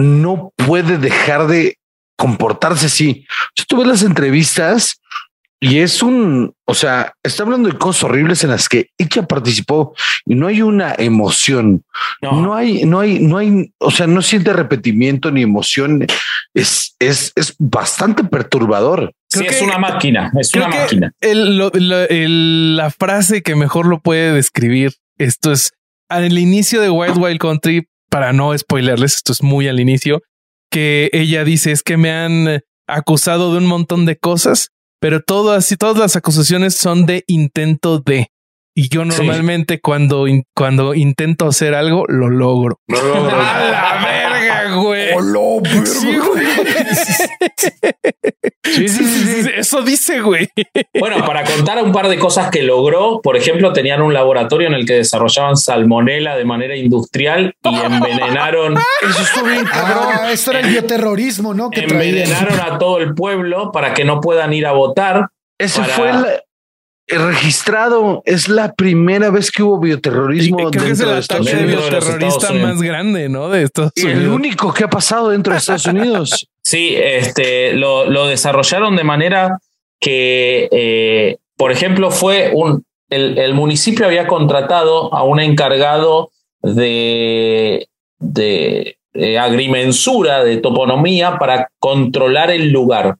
[0.00, 1.76] no puede dejar de
[2.16, 3.26] comportarse así.
[3.56, 5.00] Si tú ves las entrevistas
[5.62, 9.94] y es un, o sea, está hablando de cosas horribles en las que ella participó
[10.24, 11.84] y no hay una emoción,
[12.22, 12.40] No.
[12.40, 16.06] no hay, no hay, no hay, o sea, no siente repetimiento ni emoción.
[16.54, 19.12] Es, es, es bastante perturbador.
[19.28, 21.12] Sí, Creo es que- una máquina, es Creo una que máquina.
[21.20, 25.72] el- lo- lo- el- la frase que mejor lo puede describir esto es
[26.08, 30.20] al inicio de Wild Wild Country, para no spoilerles, esto es muy al inicio,
[30.70, 34.68] que ella dice es que me han acusado de un montón de cosas,
[35.00, 38.28] pero todas y todas las acusaciones son de intento de.
[38.76, 39.08] Y yo Sí.
[39.08, 42.78] normalmente cuando, in- cuando intento hacer algo, lo logro.
[42.88, 45.12] ¡A la verga, güey!
[45.14, 45.86] Hola, verga.
[45.86, 46.46] Sí, güey.
[48.62, 50.48] Sí, sí, sí, sí, Eso dice, güey.
[50.98, 54.74] Bueno, para contar un par de cosas que logró, por ejemplo, tenían un laboratorio en
[54.74, 60.08] el que desarrollaban salmonela de manera industrial y envenenaron, Eso estuvo bien cabrón.
[60.12, 61.70] Ah, esto era el bioterrorismo, ¿no?
[61.70, 62.16] Que traían.
[62.18, 65.28] envenenaron a todo el pueblo para que no puedan ir a votar.
[65.58, 66.40] Ese para- fue el, el
[67.18, 68.22] registrado.
[68.24, 71.46] Es la primera vez que hubo Y bioterrorismo creo que es dentro el de Estados
[71.46, 72.72] ataque de bioterrorista Estados Unidos.
[72.74, 73.48] más grande, ¿no?
[73.48, 76.46] De Estados Y el único que ha pasado dentro de Estados Unidos.
[76.62, 79.58] Sí, este, lo, lo desarrollaron de manera
[79.98, 82.84] que, eh, por ejemplo, fue un.
[83.08, 86.30] El, el municipio había contratado a un encargado
[86.62, 87.88] de,
[88.18, 93.16] de, de agrimensura, de toponomía, para controlar el lugar.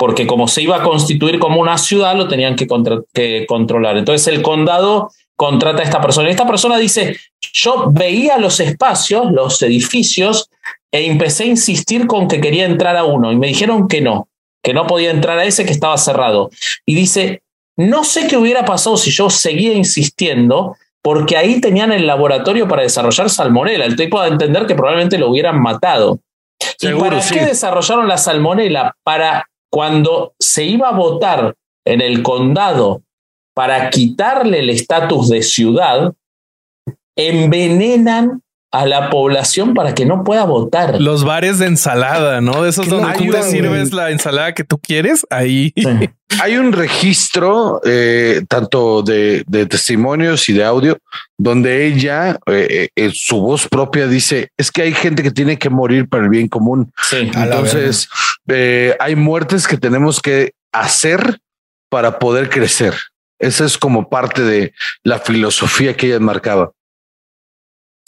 [0.00, 2.66] Porque como se iba a constituir como una ciudad, lo tenían que,
[3.12, 3.98] que controlar.
[3.98, 6.28] Entonces el condado contrata a esta persona.
[6.28, 7.18] Y esta persona dice,
[7.52, 10.48] yo veía los espacios, los edificios,
[10.90, 14.28] e empecé a insistir con que quería entrar a uno y me dijeron que no,
[14.62, 16.50] que no podía entrar a ese que estaba cerrado.
[16.86, 17.42] Y dice,
[17.76, 22.82] no sé qué hubiera pasado si yo seguía insistiendo porque ahí tenían el laboratorio para
[22.82, 23.84] desarrollar salmonela.
[23.84, 26.20] El tipo a entender que probablemente lo hubieran matado.
[26.80, 27.34] ¿Y para sí.
[27.34, 28.94] qué desarrollaron la salmonela?
[29.02, 31.54] Para cuando se iba a votar
[31.86, 33.02] en el condado
[33.54, 36.14] para quitarle el estatus de ciudad,
[37.16, 38.42] envenenan
[38.72, 41.00] a la población para que no pueda votar.
[41.00, 42.62] Los bares de ensalada, ¿no?
[42.62, 45.26] De esos donde tú te sirves la ensalada que tú quieres.
[45.30, 45.72] Ahí.
[46.40, 50.96] Hay un registro, eh, tanto de, de testimonios y de audio,
[51.36, 55.68] donde ella, eh, en su voz propia, dice: Es que hay gente que tiene que
[55.68, 56.92] morir para el bien común.
[57.02, 57.30] Sí.
[57.34, 58.08] Entonces,
[58.48, 61.40] eh, hay muertes que tenemos que hacer
[61.90, 62.94] para poder crecer.
[63.40, 66.70] Esa es como parte de la filosofía que ella marcaba.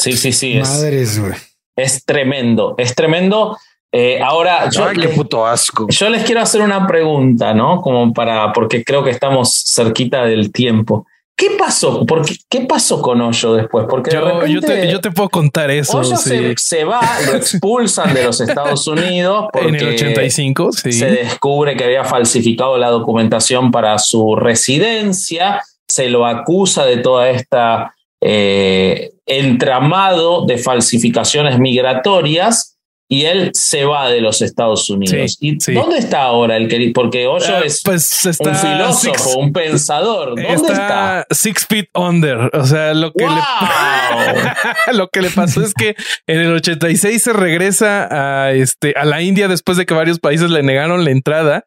[0.02, 0.58] Sí, sí, sí.
[0.58, 1.32] Es, Madres, güey.
[1.76, 2.74] es tremendo.
[2.78, 3.56] Es tremendo.
[3.94, 5.86] Eh, ahora, yo, Ay, qué les, puto asco.
[5.88, 7.82] yo les quiero hacer una pregunta, ¿no?
[7.82, 11.06] Como para, porque creo que estamos cerquita del tiempo.
[11.36, 12.04] ¿Qué pasó?
[12.06, 13.86] ¿Por qué, ¿Qué pasó con Hoyo después?
[13.88, 15.98] Porque de Yo, te, yo te puedo contar eso.
[15.98, 16.30] Hoyo sí.
[16.30, 20.92] se, se va, lo expulsan de los Estados Unidos porque En el 85, sí.
[20.92, 27.28] se descubre que había falsificado la documentación para su residencia, se lo acusa de toda
[27.30, 32.68] esta eh, entramado de falsificaciones migratorias
[33.08, 35.36] y él se va de los Estados Unidos.
[35.38, 35.74] Sí, ¿Y sí.
[35.74, 36.92] dónde está ahora el querido?
[36.94, 40.28] Porque Hoyo Ah, es pues está un filósofo, six- un pensador.
[40.30, 40.72] ¿Dónde está?
[40.72, 42.48] está six feet under.
[42.56, 43.34] O sea, lo que, ¡Wow!
[43.34, 45.94] le, lo que le pasó es que
[46.26, 48.08] en el 86 se regresa
[48.46, 51.64] a, este, a la India después de que varios países le negaron la entrada.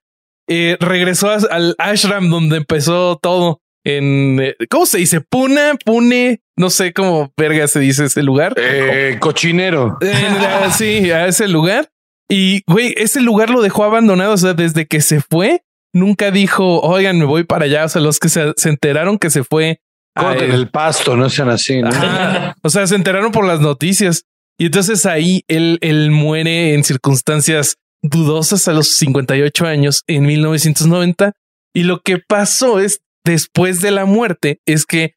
[0.50, 3.60] Eh, regresó a- al ashram donde empezó todo.
[3.84, 5.22] En eh, ¿cómo se dice?
[5.22, 8.54] Puna, Pune, no sé cómo verga se dice ese lugar.
[8.58, 9.98] Eh, cochinero.
[10.02, 11.90] En sí, a ese lugar.
[12.30, 14.34] Y, güey, ese lugar lo dejó abandonado.
[14.34, 15.62] O sea, desde que se fue,
[15.94, 17.86] nunca dijo, oigan, me voy para allá.
[17.86, 19.80] O sea, los que se, se enteraron que se fue.
[20.16, 21.82] Corten el pasto, no sean así.
[21.82, 21.90] ¿no?
[21.90, 22.56] Ajá.
[22.64, 24.24] O sea, se enteraron por las noticias.
[24.58, 31.34] Y entonces ahí él, él muere en circunstancias dudosas a los 58 años en 1990.
[31.74, 35.16] Y lo que pasó es, después de la muerte, es que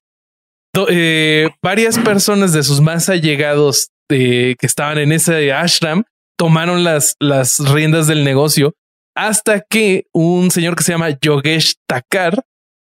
[0.88, 6.04] eh, varias personas de sus más allegados eh, que estaban en ese ashram
[6.38, 8.74] tomaron las, las riendas del negocio
[9.16, 12.44] hasta que un señor que se llama Yogesh Takar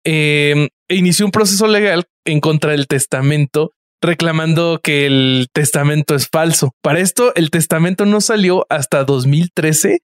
[0.06, 3.72] eh, inició un proceso legal en contra del testamento
[4.02, 6.72] reclamando que el testamento es falso.
[6.82, 10.00] Para esto, el testamento no salió hasta 2013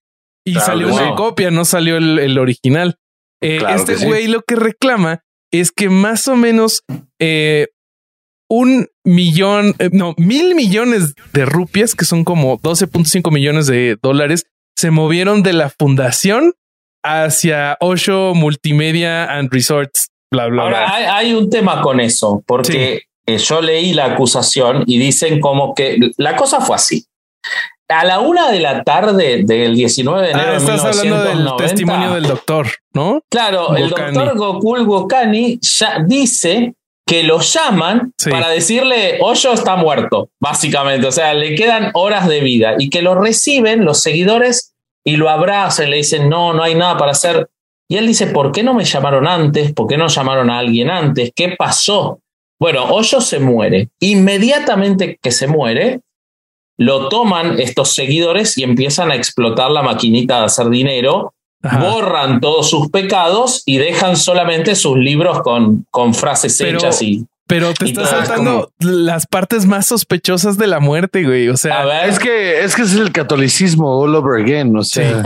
[0.46, 2.98] y Claro salió una copia, no salió el, el original.
[3.42, 4.06] Eh, Claro este sí.
[4.06, 6.84] güey lo que reclama es que más o menos
[7.20, 7.68] eh,
[8.50, 14.46] un millón, eh, no, mil millones de rupias, que son como 12.5 millones de dólares,
[14.76, 16.54] se movieron de la fundación
[17.04, 20.96] hacia Osho Multimedia and Resorts, bla, bla, Ahora, bla.
[20.96, 25.74] hay, hay un tema con eso, porque eh, yo leí la acusación y dicen como
[25.74, 27.06] que la cosa fue así.
[27.90, 31.38] A la una de la tarde del 19 de enero Ah, de estás hablando del
[31.38, 33.22] 1990, testimonio del doctor, ¿no?
[33.32, 36.74] Claro, el doctor Gokul Gokani ya dice
[37.08, 38.30] que lo llaman Sí.
[38.30, 41.08] para decirle Hoyo está muerto, básicamente.
[41.08, 44.74] O sea, le quedan horas de vida y que lo reciben los seguidores
[45.06, 47.48] y lo abrazan, le dicen, no, no hay nada para hacer.
[47.90, 49.72] Y él dice, ¿por qué no me llamaron antes?
[49.72, 51.32] ¿Por qué no llamaron a alguien antes?
[51.34, 52.20] ¿Qué pasó?
[52.60, 53.88] Bueno, Hoyo se muere.
[54.02, 56.02] Inmediatamente que se muere,
[56.78, 61.80] lo toman estos seguidores y empiezan a explotar la maquinita de hacer dinero Ajá.
[61.80, 67.26] borran todos sus pecados y dejan solamente sus libros con, con frases Pero- hechas y
[67.48, 71.48] Pero te Y estás saltando las partes más sospechosas de la muerte, güey.
[71.50, 74.76] O sea, a ver Es que es que es el catolicismo all over again.
[74.78, 75.24] O sea,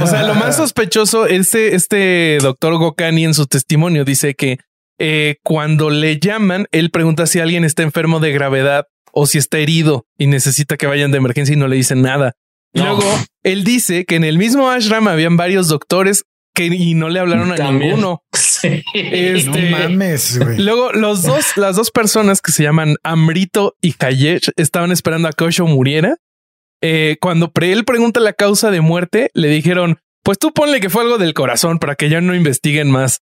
[0.00, 4.58] O sea, lo más sospechoso, este, este doctor Gokani en su testimonio dice que
[5.00, 9.58] eh, cuando le llaman, él pregunta si alguien está enfermo de gravedad o si está
[9.58, 12.32] herido y necesita que vayan de emergencia y no le dicen nada.
[12.72, 12.96] Y No.
[12.96, 17.20] luego él dice que en el mismo ashram habían varios doctores que y no le
[17.20, 17.90] hablaron a También.
[17.92, 18.22] ninguno.
[18.64, 18.82] Sí.
[18.94, 20.58] Este- No mames, güey.
[20.58, 25.32] Luego, los dos, las dos personas que se llaman Amrito y Hayesh estaban esperando a
[25.32, 26.16] que Osho muriera.
[26.82, 30.88] Eh, cuando pre- él pregunta la causa de muerte, le dijeron: Pues tú ponle que
[30.88, 33.20] fue algo del corazón para que ya no investiguen más.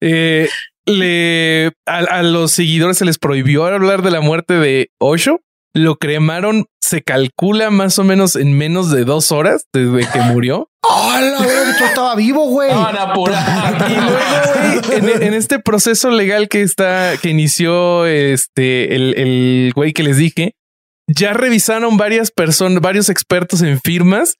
[0.00, 0.48] Eh,
[0.86, 5.40] le a, a los seguidores se les prohibió hablar de la muerte de Osho.
[5.76, 10.68] Lo cremaron, se calcula más o menos en menos de dos horas desde que murió.
[10.82, 11.48] ¡Hola, güey!
[11.78, 12.70] Tú estaba vivo, güey.
[13.90, 19.72] Y luego, güey, en, en este proceso legal que está, que inició este, el, el
[19.74, 20.54] güey que les dije,
[21.08, 24.36] ya revisaron varias personas, varios expertos en firmas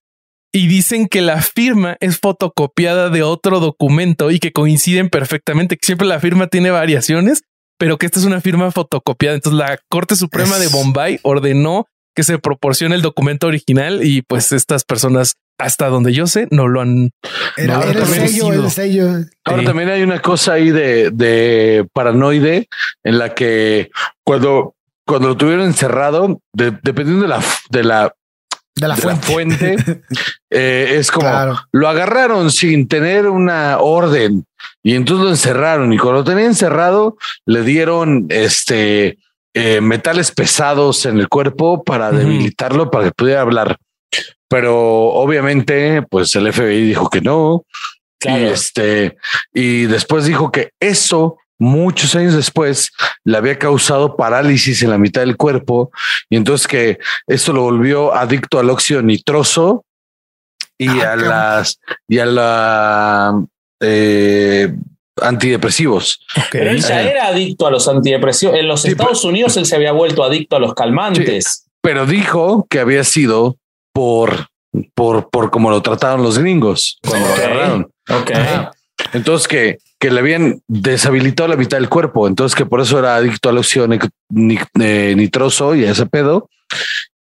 [0.55, 5.85] y dicen que la firma es fotocopiada de otro documento y que coinciden perfectamente, que
[5.85, 7.43] siempre la firma tiene variaciones,
[7.77, 9.35] pero que esta es una firma fotocopiada.
[9.35, 14.53] Entonces la Corte Suprema de Bombay ordenó que se proporcione el documento original y pues
[14.53, 17.11] estas personas, hasta donde yo sé, no lo han
[17.57, 18.65] Era, No, era el también sello, sido.
[18.67, 19.09] el sello.
[19.45, 19.67] Ahora Sí.
[19.67, 22.69] también hay una cosa ahí de, de paranoide
[23.03, 23.91] en la que
[24.25, 28.15] cuando, cuando lo tuvieron encerrado, de- dependiendo de la, de la,
[28.77, 29.77] De la de la fuente.
[30.51, 31.61] eh, es como Claro.
[31.73, 34.45] lo agarraron sin tener una orden
[34.83, 37.17] y entonces lo encerraron y cuando lo tenían encerrado
[37.47, 39.19] le dieron este
[39.55, 43.77] eh, metales pesados en el cuerpo para debilitarlo para que pudiera hablar.
[44.49, 47.65] Pero obviamente, pues el FBI dijo que no,
[48.19, 48.41] Claro.
[48.41, 49.17] Y este,
[49.53, 52.91] y después dijo que eso muchos años después
[53.25, 55.91] le había causado parálisis en la mitad del cuerpo
[56.29, 59.85] y entonces que esto lo volvió adicto al óxido nitroso
[60.79, 63.45] y Ah, a las y a la
[63.81, 64.75] eh,
[65.23, 66.21] antidepresivos.
[66.51, 67.11] Pero él ya Eh.
[67.11, 68.57] era adicto a los antidepresivos.
[68.57, 71.67] En los Sí, Estados Unidos él se había vuelto adicto a los calmantes.
[71.81, 73.57] Pero dijo que había sido
[73.93, 74.49] por
[74.95, 77.37] por por cómo lo trataron los gringos cuando Ok.
[77.39, 77.91] lo agarraron.
[79.13, 82.27] Entonces que, que le habían deshabilitado la mitad del cuerpo.
[82.29, 86.51] Entonces que por eso era adicto al óxido eh, nitroso y a ese pedo.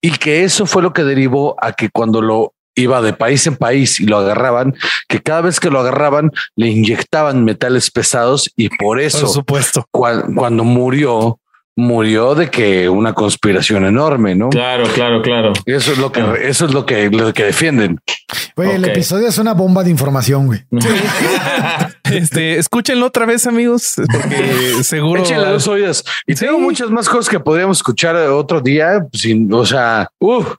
[0.03, 3.57] Y que eso fue lo que derivó a que cuando lo iba de país en
[3.57, 4.74] país y lo agarraban,
[5.09, 9.85] que cada vez que lo agarraban le inyectaban metales pesados y por eso Por supuesto.
[9.93, 11.39] cua- cuando murió,
[11.81, 14.51] murió de que una conspiración enorme, ¿no?
[14.51, 15.53] Claro, claro, claro.
[15.66, 17.99] Eso es lo que, eso es lo que, lo que defienden.
[18.57, 20.61] Güey, el episodio es una bomba de información, güey.
[22.11, 25.22] Este, escúchenlo otra vez, amigos, porque seguro.
[25.22, 26.05] Échenle dos oídas.
[26.26, 26.45] Y Sí.
[26.45, 29.07] tengo muchas más cosas que podríamos escuchar otro día.
[29.12, 30.55] Sin, o sea, uff.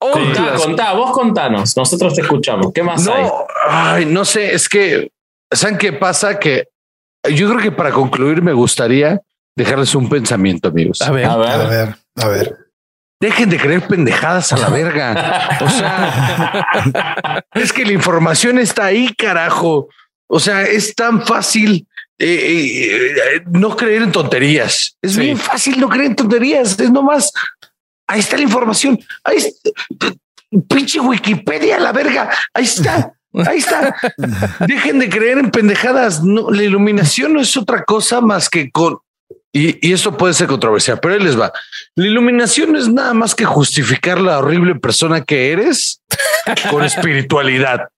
[0.00, 1.76] Contá, contá, vos contanos.
[1.76, 2.72] Nosotros te escuchamos.
[2.72, 3.22] ¿Qué más hay?
[3.22, 3.32] No,
[3.68, 4.54] ay, no sé.
[4.54, 5.10] Es que,
[5.52, 6.38] ¿saben qué pasa?
[6.38, 6.68] Que
[7.32, 9.20] yo creo que para concluir me gustaría
[9.58, 11.00] dejarles un pensamiento, amigos.
[11.02, 11.68] A ver, A A ver.
[11.68, 12.56] ver, a ver.
[13.20, 15.58] Dejen de creer pendejadas a la verga.
[15.60, 16.66] O sea,
[17.54, 19.88] es que la información está ahí, carajo.
[20.28, 21.86] O sea, es tan fácil
[22.20, 24.96] eh, eh, eh, no creer en tonterías.
[25.02, 25.20] Es Sí.
[25.20, 26.78] bien fácil no creer en tonterías.
[26.78, 27.32] Es nomás.
[28.06, 28.98] Ahí está la información.
[29.24, 29.70] Ahí está.
[30.68, 32.30] Pinche Wikipedia, la verga.
[32.54, 33.12] Ahí está.
[33.46, 33.94] Ahí está.
[34.66, 36.22] Dejen de creer en pendejadas.
[36.22, 38.98] No, la iluminación no es otra cosa más que con.
[39.52, 41.52] Y, y esto puede ser controversial, pero ahí les va.
[41.94, 46.02] La iluminación es nada más que justificar la horrible persona que eres
[46.70, 47.88] con espiritualidad.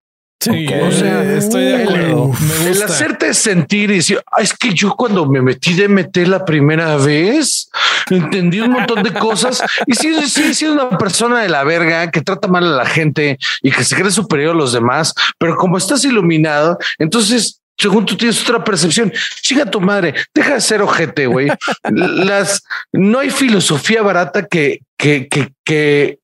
[0.40, 0.74] sí, Ok.
[0.88, 2.32] o sea, estoy de acuerdo.
[2.62, 2.84] El gusta.
[2.86, 6.96] hacerte sentir y decir, "Ah, es que yo cuando me metí de meter la primera
[6.96, 7.68] vez,
[8.09, 12.22] entendí un montón de cosas y sí, sí, sí, una persona de la verga que
[12.22, 15.76] trata mal a la gente y que se cree superior a los demás, pero como
[15.76, 19.11] estás iluminado, entonces según tú tienes otra percepción,
[19.41, 21.49] chica tu madre, deja de ser ojete, güey.
[21.91, 22.62] Las
[22.93, 26.18] no hay filosofía barata que, que, que, que,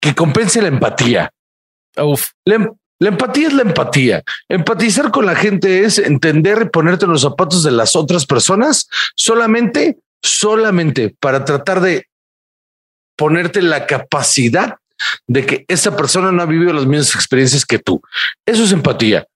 [0.00, 1.32] que compense la empatía.
[1.96, 4.22] Uf, La, em- la empatía es la empatía.
[4.50, 8.88] Empatizar con la gente es entender y ponerte en los zapatos de las otras personas
[9.16, 12.06] solamente, solamente para tratar de
[13.16, 14.76] ponerte la capacidad
[15.26, 18.02] de que esa persona no ha vivido las mismas experiencias que tú.
[18.44, 19.26] Eso es empatía.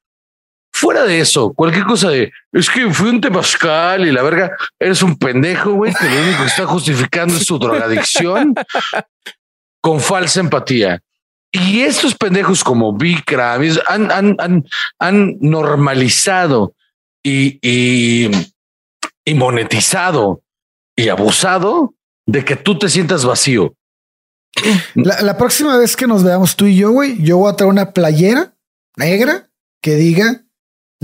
[0.85, 5.03] Fuera de eso, cualquier cosa de es que fui un temazcal y la verga, eres
[5.03, 8.55] un pendejo, güey, que lo único que está justificando es su drogadicción
[9.81, 11.01] con falsa empatía.
[11.51, 14.65] Y estos pendejos como Bikram han, han, han,
[14.99, 16.75] han normalizado
[17.23, 18.31] y, y,
[19.25, 20.43] y monetizado
[20.95, 21.95] y abusado
[22.27, 23.75] de que tú te sientas vacío.
[24.95, 27.73] La, la próxima vez que nos veamos tú y yo, güey, yo voy a traer
[27.73, 28.55] una playera
[28.99, 29.49] negra
[29.81, 30.44] que diga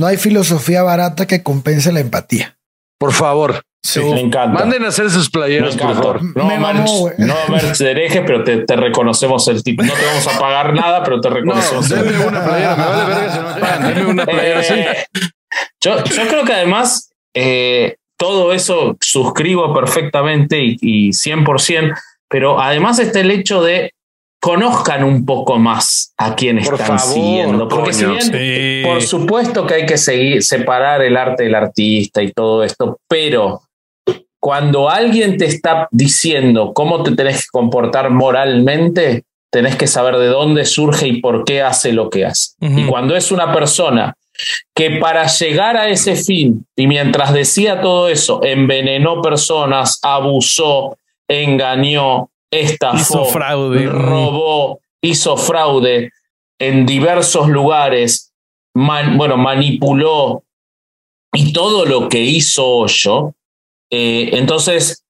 [0.01, 2.57] no hay filosofía barata que compense la empatía.
[2.99, 3.99] Por favor, Sí.
[4.01, 4.59] Me encanta.
[4.61, 6.21] manden a hacer sus playeras, por favor.
[6.37, 9.83] No, Me mamó, merch, no merch de hereje, pero te, te reconocemos el tipo.
[9.83, 11.91] No te vamos a pagar nada, pero te No, reconocemos.
[11.91, 14.61] el denme una playera, me vale verga si no me pagan, denme una playera.
[14.61, 15.05] Eh,
[15.83, 21.95] yo, yo creo que además eh, todo eso suscribo perfectamente y, y 100%,
[22.29, 23.93] pero además está el hecho de
[24.41, 27.69] conozcan un poco más a quien Por están favor, siguiendo.
[27.69, 28.15] Porque si coño.
[28.15, 28.83] bien, sí.
[28.85, 33.63] por supuesto que hay que seguir, separar el arte del artista y todo esto, pero
[34.41, 40.29] cuando alguien te está diciendo cómo te tenés que comportar moralmente, tenés que saber de
[40.29, 42.53] dónde surge y por qué hace lo que hace.
[42.61, 44.15] Y cuando es una persona
[44.75, 50.97] que para llegar a ese fin, y mientras decía todo eso, envenenó personas, abusó,
[51.29, 53.87] engañó, estafó, Hizo fraude.
[53.87, 56.11] robó, hizo fraude
[56.61, 58.33] en diversos lugares,
[58.75, 60.43] man- bueno, manipuló
[61.33, 63.35] y todo lo que hizo Hoyo,
[63.91, 65.05] eh, entonces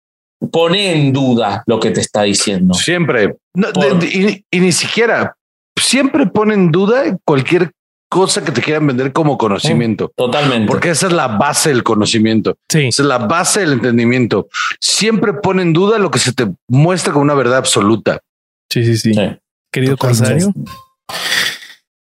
[0.53, 2.75] pone en duda lo que te está diciendo.
[2.75, 3.37] Siempre.
[3.55, 5.35] No, Por- de- de- y, y ni siquiera.
[5.79, 7.73] Siempre pone en duda cualquier
[8.11, 10.13] cosa que te quieran vender como conocimiento.
[10.17, 10.67] Totalmente.
[10.67, 12.59] Porque esa es la base del conocimiento.
[12.69, 12.89] Sí.
[12.89, 14.49] Esa es la base del entendimiento.
[14.81, 18.21] Siempre pone en duda lo que se te muestra como una verdad absoluta.
[18.69, 19.15] Sí, sí, sí.
[19.15, 19.39] Sí.
[19.73, 19.97] Querido.
[19.97, 20.53] Corsario.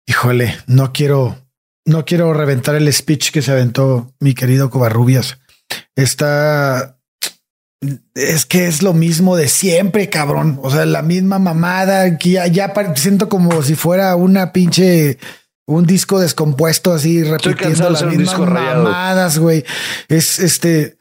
[0.07, 1.37] Híjole, no quiero,
[1.85, 5.37] no quiero reventar el speech que se aventó mi querido Covarrubias.
[5.95, 6.97] Está,
[8.15, 10.59] es que es lo mismo de siempre, cabrón.
[10.63, 15.19] O sea, la misma mamada que ya, ya siento como si fuera una pinche
[15.67, 19.63] un disco descompuesto así repitiendo las mismas mamadas, güey.
[20.07, 20.97] Es este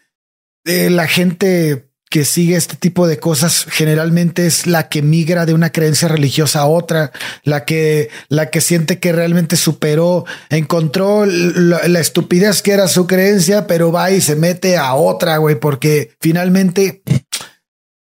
[0.65, 5.55] eh, la gente que sigue este tipo de cosas generalmente es la que migra de
[5.55, 7.13] una creencia religiosa a otra,
[7.45, 13.07] la que la que siente que realmente superó, encontró la, la estupidez que era su
[13.07, 17.03] creencia, pero va y se mete a otra, güey, porque finalmente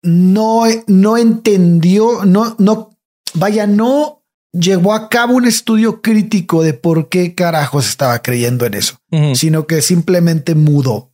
[0.02, 2.98] no, no entendió, no, no,
[3.34, 4.21] vaya, no
[4.54, 8.98] llevó a cabo un estudio crítico de por qué carajos estaba creyendo en eso,
[9.34, 11.14] sino que simplemente mudó,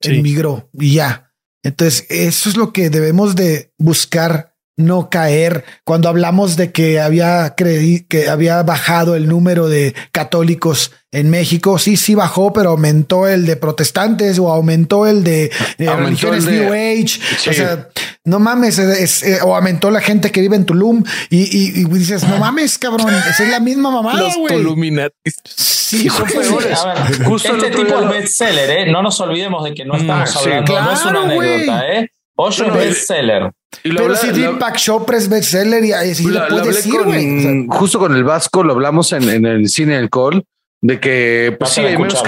[0.00, 0.16] Sí.
[0.18, 1.32] emigró y ya.
[1.62, 7.54] Entonces, eso es lo que debemos de buscar no caer cuando hablamos de que había
[7.54, 11.78] creí que había bajado el número de católicos en México.
[11.78, 16.46] Sí, sí bajó, pero aumentó el de protestantes o aumentó el de eh, Aumentó religiones
[16.46, 17.20] el de- New Age.
[17.38, 17.50] Sí.
[17.50, 17.88] O sea,
[18.24, 21.84] no mames, es- es- o aumentó la gente que vive en Tulum y, y- y
[21.84, 24.54] dices, no mames, cabrón, esa es la misma mamada, Los güey.
[24.54, 25.36] Toluminatis.
[25.44, 26.48] Sí, son güey.
[26.48, 26.78] peores.
[26.78, 28.92] A ver, Justo este tipo es bestseller, ¿eh?
[28.92, 32.10] No nos olvidemos de que no estamos Mm, sí, hablando, no es una anécdota, ¿eh?
[32.38, 33.50] No, es bestseller.
[33.84, 36.92] Y Pero si Deepak Chopra es bestseller y así la- lo lo puedes hablé decir,
[36.96, 37.38] con- güey.
[37.38, 40.44] O sea, justo con el Vasco, lo hablamos en, en el cine del Col,
[40.82, 42.22] de que pues sí, hay menos,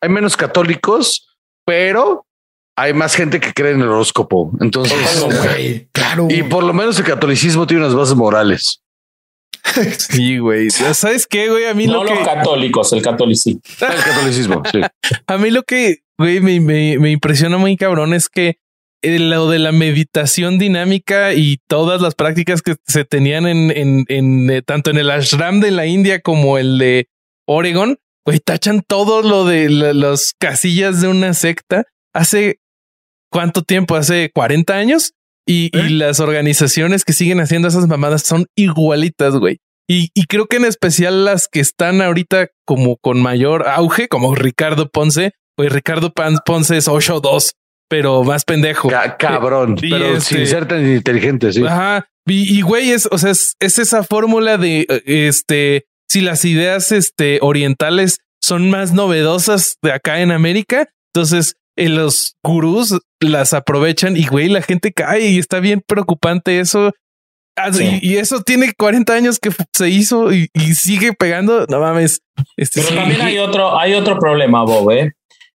[0.00, 2.26] hay menos católicos, pero
[2.80, 4.52] hay más gente que cree en el horóscopo.
[4.60, 6.28] Entonces, güey, claro.
[6.30, 8.82] y por lo menos el catolicismo tiene unas bases morales.
[9.98, 10.70] Sí, güey.
[10.70, 11.66] ¿Sabes qué, güey?
[11.66, 13.60] A mí No lo los que católicos, el catolicismo.
[13.80, 14.80] El catolicismo, sí.
[15.26, 18.58] a mí lo que güey, me, me, me impresiona muy cabrón es que
[19.02, 24.04] eh, lo de la meditación dinámica y todas las prácticas que se tenían en, en,
[24.08, 27.08] en eh, tanto en el ashram de la India como el de
[27.46, 32.59] Oregon, güey, tachan todo lo de la- las casillas de una secta hace
[33.30, 35.12] cuánto tiempo, hace 40 años
[35.46, 39.58] y, y las organizaciones que siguen haciendo esas mamadas son igualitas, güey.
[39.88, 44.34] Y, y creo que en especial las que están ahorita como con mayor auge, como
[44.36, 47.52] Ricardo Ponce, pues Ricardo Pan- Ponce es 8-2,
[47.88, 48.88] pero más pendejo.
[48.88, 51.64] Ca- cabrón, pero este- sin ser tan inteligente, sí.
[51.66, 52.06] Ajá.
[52.28, 56.44] Y, y, güey, es, o sea, es, es esa fórmula de eh, este, si las
[56.44, 63.52] ideas este, orientales son más novedosas de acá en América, entonces eh, los gurús las
[63.52, 66.92] aprovechan y güey, la gente cae y está bien preocupante eso.
[67.56, 67.98] Ah, Sí.
[68.02, 71.66] y, y eso tiene 40 años que se hizo y, y sigue pegando.
[71.68, 72.22] No mames.
[72.56, 72.94] Este, Pero sí.
[72.96, 75.12] también hay otro, hay otro problema, Bob, ¿eh?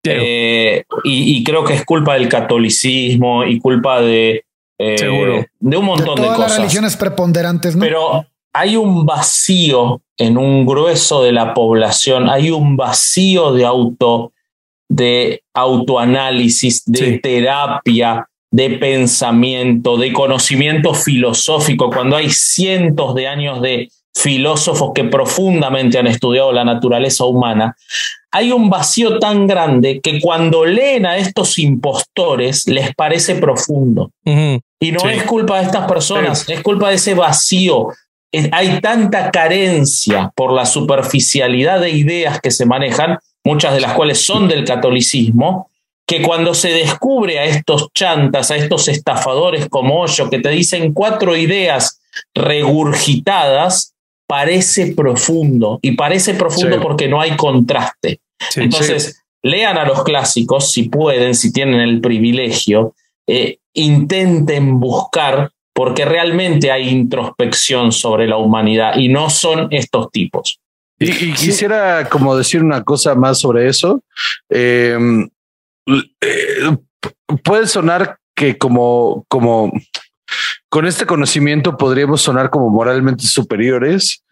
[0.06, 4.44] Eh, y, y creo que es culpa del catolicismo y culpa de,
[4.78, 5.46] eh, Seguro.
[5.60, 6.58] de un de montón de, todas las cosas.
[6.58, 7.80] religiones preponderantes, ¿no?
[7.80, 14.33] Pero hay un vacío en un grueso de la población, hay un vacío de auto,
[14.88, 17.18] de autoanálisis, de Sí.
[17.20, 25.98] terapia, de pensamiento, de conocimiento filosófico, cuando hay cientos de años de filósofos que profundamente
[25.98, 27.74] han estudiado la naturaleza humana,
[28.30, 34.10] hay un vacío tan grande que cuando leen a estos impostores les parece profundo.
[34.24, 35.08] Y no Sí.
[35.10, 37.88] es culpa de estas personas, es culpa de ese vacío.
[38.32, 43.92] Es- Hay tanta carencia por la superficialidad de ideas que se manejan, muchas de las
[43.92, 45.68] cuales son del catolicismo,
[46.06, 50.92] que cuando se descubre a estos chantas, a estos estafadores como Hoyo, que te dicen
[50.92, 52.00] cuatro ideas
[52.34, 53.94] regurgitadas,
[54.26, 55.78] parece profundo.
[55.82, 56.82] Y parece profundo Sí.
[56.82, 58.20] porque no hay contraste.
[58.50, 62.94] Sí, Entonces, lean a los clásicos si pueden, si tienen el privilegio,
[63.26, 70.60] eh, intenten buscar, porque realmente hay introspección sobre la humanidad y no son estos tipos.
[70.98, 74.02] Y, y quisiera como decir una cosa más sobre eso.
[74.48, 74.96] Eh,
[76.20, 76.76] eh,
[77.44, 79.72] puede sonar que como, como
[80.68, 84.22] con este conocimiento podríamos sonar como moralmente superiores.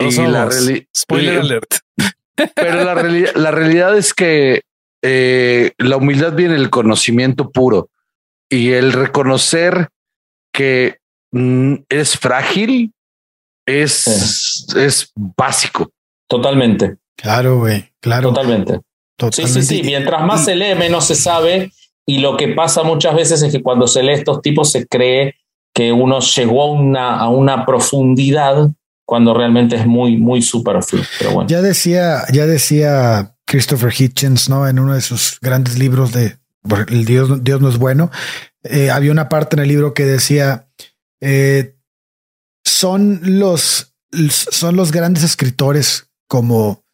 [0.00, 0.44] Y la
[0.96, 1.74] Spoiler alert.
[2.54, 4.62] Pero la, reali- la realidad es que
[5.02, 7.88] eh, la humildad viene del conocimiento puro
[8.50, 9.88] y el reconocer
[10.52, 10.98] que
[11.32, 12.92] mm, es frágil
[13.66, 15.90] es, es básico.
[16.28, 18.28] Totalmente, Claro, güey, claro.
[18.28, 18.80] totalmente.
[19.32, 19.82] Sí, sí, sí.
[19.82, 21.72] Mientras más se lee, menos se sabe.
[22.04, 25.34] Y lo que pasa muchas veces es que cuando se lee estos tipos se cree
[25.74, 28.70] que uno llegó a una, a una profundidad
[29.06, 31.02] cuando realmente es muy, muy superfluo.
[31.18, 31.48] Pero bueno.
[31.48, 34.68] Ya decía, ya decía Christopher Hitchens, ¿no?
[34.68, 36.36] En uno de sus grandes libros de
[36.88, 38.10] El Dios, Dios no es bueno.
[38.64, 40.68] eh, había una parte en el libro que decía
[41.22, 41.76] eh,
[42.64, 43.94] son los
[44.28, 46.84] son los grandes escritores como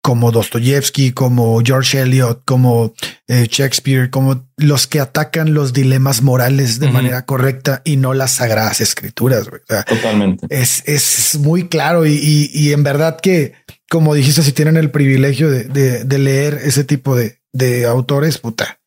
[0.00, 2.94] como Dostoyevsky, como George Eliot, como
[3.26, 8.30] eh, Shakespeare, como los que atacan los dilemas morales de manera correcta y no las
[8.30, 9.50] sagradas escrituras.
[9.50, 9.60] güey.
[9.60, 10.46] O sea, Totalmente.
[10.48, 13.52] es, es muy claro y, y- y en verdad que,
[13.90, 18.38] como dijiste, si tienen el privilegio de, de- de leer ese tipo de, de autores,
[18.38, 18.78] puta.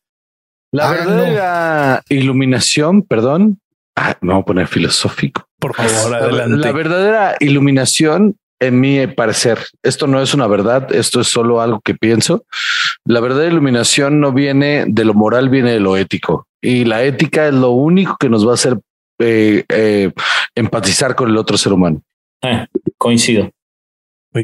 [0.72, 1.16] La Háganlo.
[1.18, 3.60] verdadera iluminación, perdón.
[3.94, 5.46] Ah, me voy a poner filosófico.
[5.60, 6.56] Por favor, La- adelante.
[6.66, 11.80] La verdadera iluminación, en mi parecer, esto no es una verdad, esto es solo algo
[11.80, 12.44] que pienso.
[13.04, 16.46] La verdadera iluminación no viene de lo moral, viene de lo ético.
[16.60, 18.78] Y la ética es lo único que nos va a hacer
[19.18, 20.12] eh, eh,
[20.54, 22.02] empatizar con el otro ser humano.
[22.42, 23.50] Eh, coincido.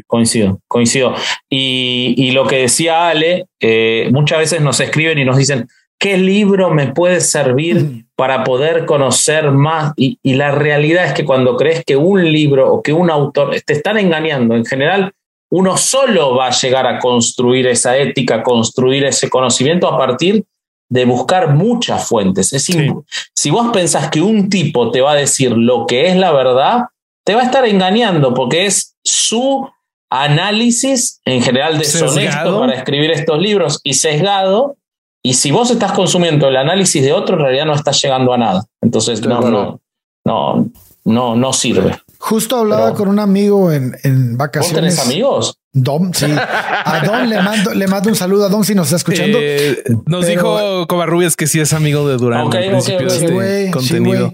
[0.05, 1.15] Coincido, coincido.
[1.49, 5.67] Y, y lo que decía Ale, eh, muchas veces nos escriben y nos dicen,
[5.97, 9.93] ¿qué libro me puede servir para poder conocer más?
[9.95, 13.55] Y, y la realidad es que cuando crees que un libro o que un autor
[13.65, 15.13] te están engañando, en general,
[15.49, 20.43] uno solo va a llegar a construir esa ética, construir ese conocimiento a partir
[20.89, 22.51] de buscar muchas fuentes.
[22.51, 22.91] Es Sí.
[23.33, 26.87] Si vos pensás que un tipo te va a decir lo que es la verdad,
[27.23, 29.65] te va a estar engañando porque es su
[30.09, 32.59] análisis en general deshonesto Sesgado.
[32.59, 34.75] para escribir estos libros y sesgado.
[35.23, 38.37] Y si vos estás consumiendo el análisis de otro, en realidad no estás llegando a
[38.37, 38.63] nada.
[38.81, 39.81] Entonces, no, no,
[40.25, 40.69] no,
[41.05, 41.97] no, no sirve.
[42.19, 44.75] Justo hablaba Pero- con un amigo en, en ¿Vos vacaciones.
[44.95, 45.55] tenés amigos?
[45.71, 46.25] Dom, sí.
[46.85, 49.37] A Don le mando, le mando un saludo a Don si nos está escuchando.
[49.41, 53.07] Eh, nos Pero- dijo Covarrubias que sí es amigo de Durán Ok, al ok, principio
[53.07, 53.13] ok.
[53.13, 54.33] de este contenido.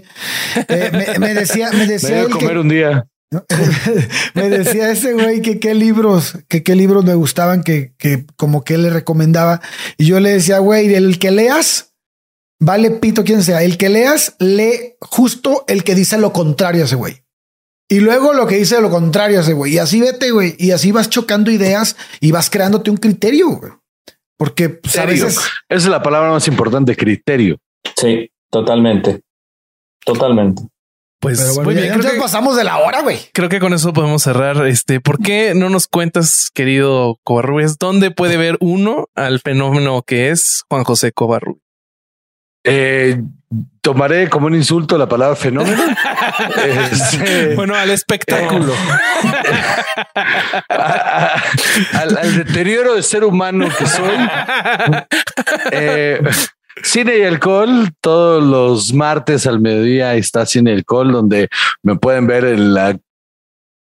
[0.68, 3.06] Eh, me, me decía, me Me decía voy a comer que, un día.
[4.34, 8.62] me decía ese güey que qué libros, que qué libros me gustaban, que, que como
[8.62, 9.60] que él le recomendaba.
[9.98, 11.94] Y yo le decía, güey, el que leas,
[12.60, 16.84] vale pito quien sea, el que leas, lee justo el que dice lo contrario a
[16.86, 17.24] ese güey.
[17.88, 19.74] Y luego lo que dice lo contrario a ese güey.
[19.74, 20.56] Y así vete, güey.
[20.58, 23.72] Y así vas chocando ideas y vas creándote un criterio, güey.
[24.36, 25.26] Porque pues, a Criterio.
[25.26, 27.58] veces Esa es la palabra más importante, criterio.
[27.96, 29.22] Sí, totalmente.
[30.04, 30.62] Totalmente.
[31.18, 33.18] Pues Pero bueno, muy bien, ya creo que, pasamos de la hora, güey.
[33.32, 34.66] creo que con eso podemos cerrar.
[34.66, 40.28] Este, ¿por qué no nos cuentas, querido Covarrubias, dónde puede ver uno al fenómeno que
[40.30, 41.62] es Juan José Covarrubias?
[42.68, 43.22] Eh,
[43.80, 45.82] tomaré como un insulto la palabra fenómeno.
[46.92, 48.74] Este, Bueno, al espectáculo.
[50.14, 51.42] a- a-
[52.00, 54.16] al, al deterioro de ser humano que soy.
[55.72, 56.20] Eh,
[56.82, 61.48] Cine y alcohol, todos los martes al mediodía está Cine y alcohol, donde
[61.82, 62.96] me pueden ver en la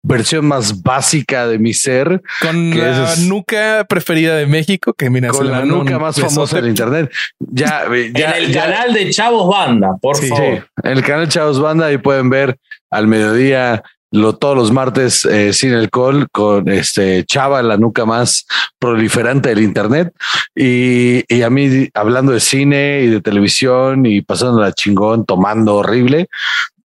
[0.05, 3.21] versión más básica de mi ser, Con ¿Qué la es?
[3.21, 7.11] nuca preferida de México, que mira, con la nuca más famosa del internet.
[7.39, 10.45] Ya, ya, en el ya- canal de Chavos Banda, por Sí, favor.
[10.59, 12.59] Sí, en el canal Chavos Banda ahí pueden ver
[12.91, 13.83] al mediodía
[14.13, 18.47] lo, todos los martes eh, sin alcohol con este Chava, la nuca más
[18.79, 20.13] proliferante del Internet.
[20.55, 26.29] Y, y a mí hablando de cine y de televisión y pasándola chingón, tomando horrible.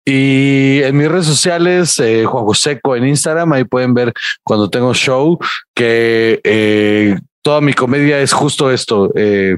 [0.10, 4.94] Y en mis redes sociales, eh, Juan Joseco en Instagram, ahí pueden ver cuando tengo
[4.94, 5.38] show
[5.76, 9.58] que eh, toda mi comedia es justo esto, eh,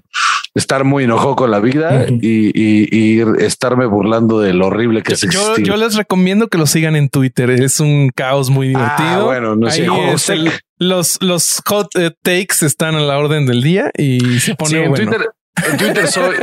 [0.55, 5.13] estar muy enojado con la vida y, y- y estarme burlando de lo horrible que
[5.13, 7.49] es Yo, yo les recomiendo que lo sigan en Twitter.
[7.51, 9.25] Es un caos muy Ah, divertido.
[9.25, 13.45] bueno, no sé, es José- el- los, los hot eh, takes están a la orden
[13.45, 15.05] del día y se pone Sí, en, bueno.
[15.11, 15.27] Twitter,
[15.71, 16.35] en Twitter soy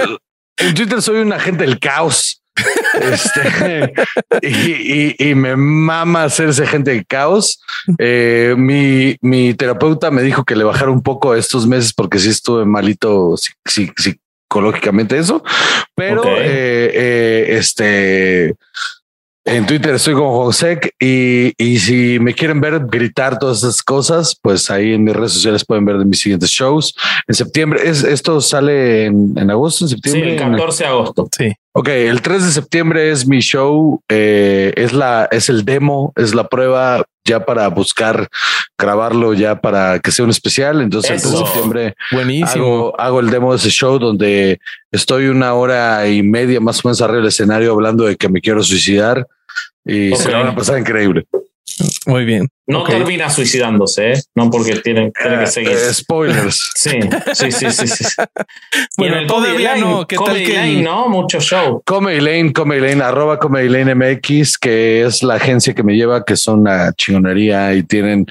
[0.58, 2.42] en Twitter soy un agente del caos.
[3.00, 3.92] Este,
[4.42, 7.60] y, y- y me mama hacer ese agente del caos.
[7.98, 12.30] Eh, mi, mi terapeuta me dijo que le bajara un poco estos meses porque sí
[12.30, 13.92] estuve malito psi- psi-
[14.48, 15.42] psicológicamente eso,
[15.94, 18.54] pero eh, eh, este
[19.46, 24.36] en Twitter estoy con Josec y, y si me quieren ver gritar todas esas cosas,
[24.42, 26.94] pues ahí en mis redes sociales pueden ver de mis siguientes shows.
[27.28, 30.32] En septiembre, es, esto sale en, en agosto, en Sí, septiembre.
[30.34, 31.28] el 14 de agosto.
[31.36, 31.52] Sí.
[31.72, 36.34] Ok, el 3 de septiembre es mi show, eh, es la, es el demo, es
[36.34, 38.28] la prueba ya para buscar
[38.78, 40.80] grabarlo ya para que sea un especial.
[40.80, 42.64] Entonces el 3 de septiembre Buenísimo.
[42.64, 44.58] hago, hago el demo de ese show donde
[44.90, 48.40] estoy una hora y media más o menos arriba del escenario hablando de que me
[48.40, 49.26] quiero suicidar
[49.86, 51.26] y se la van a pasar increíble.
[52.06, 52.48] Muy bien.
[52.68, 52.88] No Ok.
[52.88, 54.22] termina suicidándose, ¿eh?
[54.34, 55.70] No porque tienen, tienen que seguir.
[55.70, 56.72] Eh, spoilers.
[56.76, 56.98] Sí,
[57.34, 57.86] sí, sí, sí.
[57.86, 58.04] sí.
[58.98, 60.06] Bueno, en el todavía Comedy no.
[60.06, 61.08] ¿Qué tal Comedy que Line, no?
[61.08, 61.82] Mucho show.
[61.86, 66.24] Comedy Lane, Comedy Lane, arroba Comedy Lane MX, que es la agencia que me lleva,
[66.24, 68.26] que son una chingonería y tienen,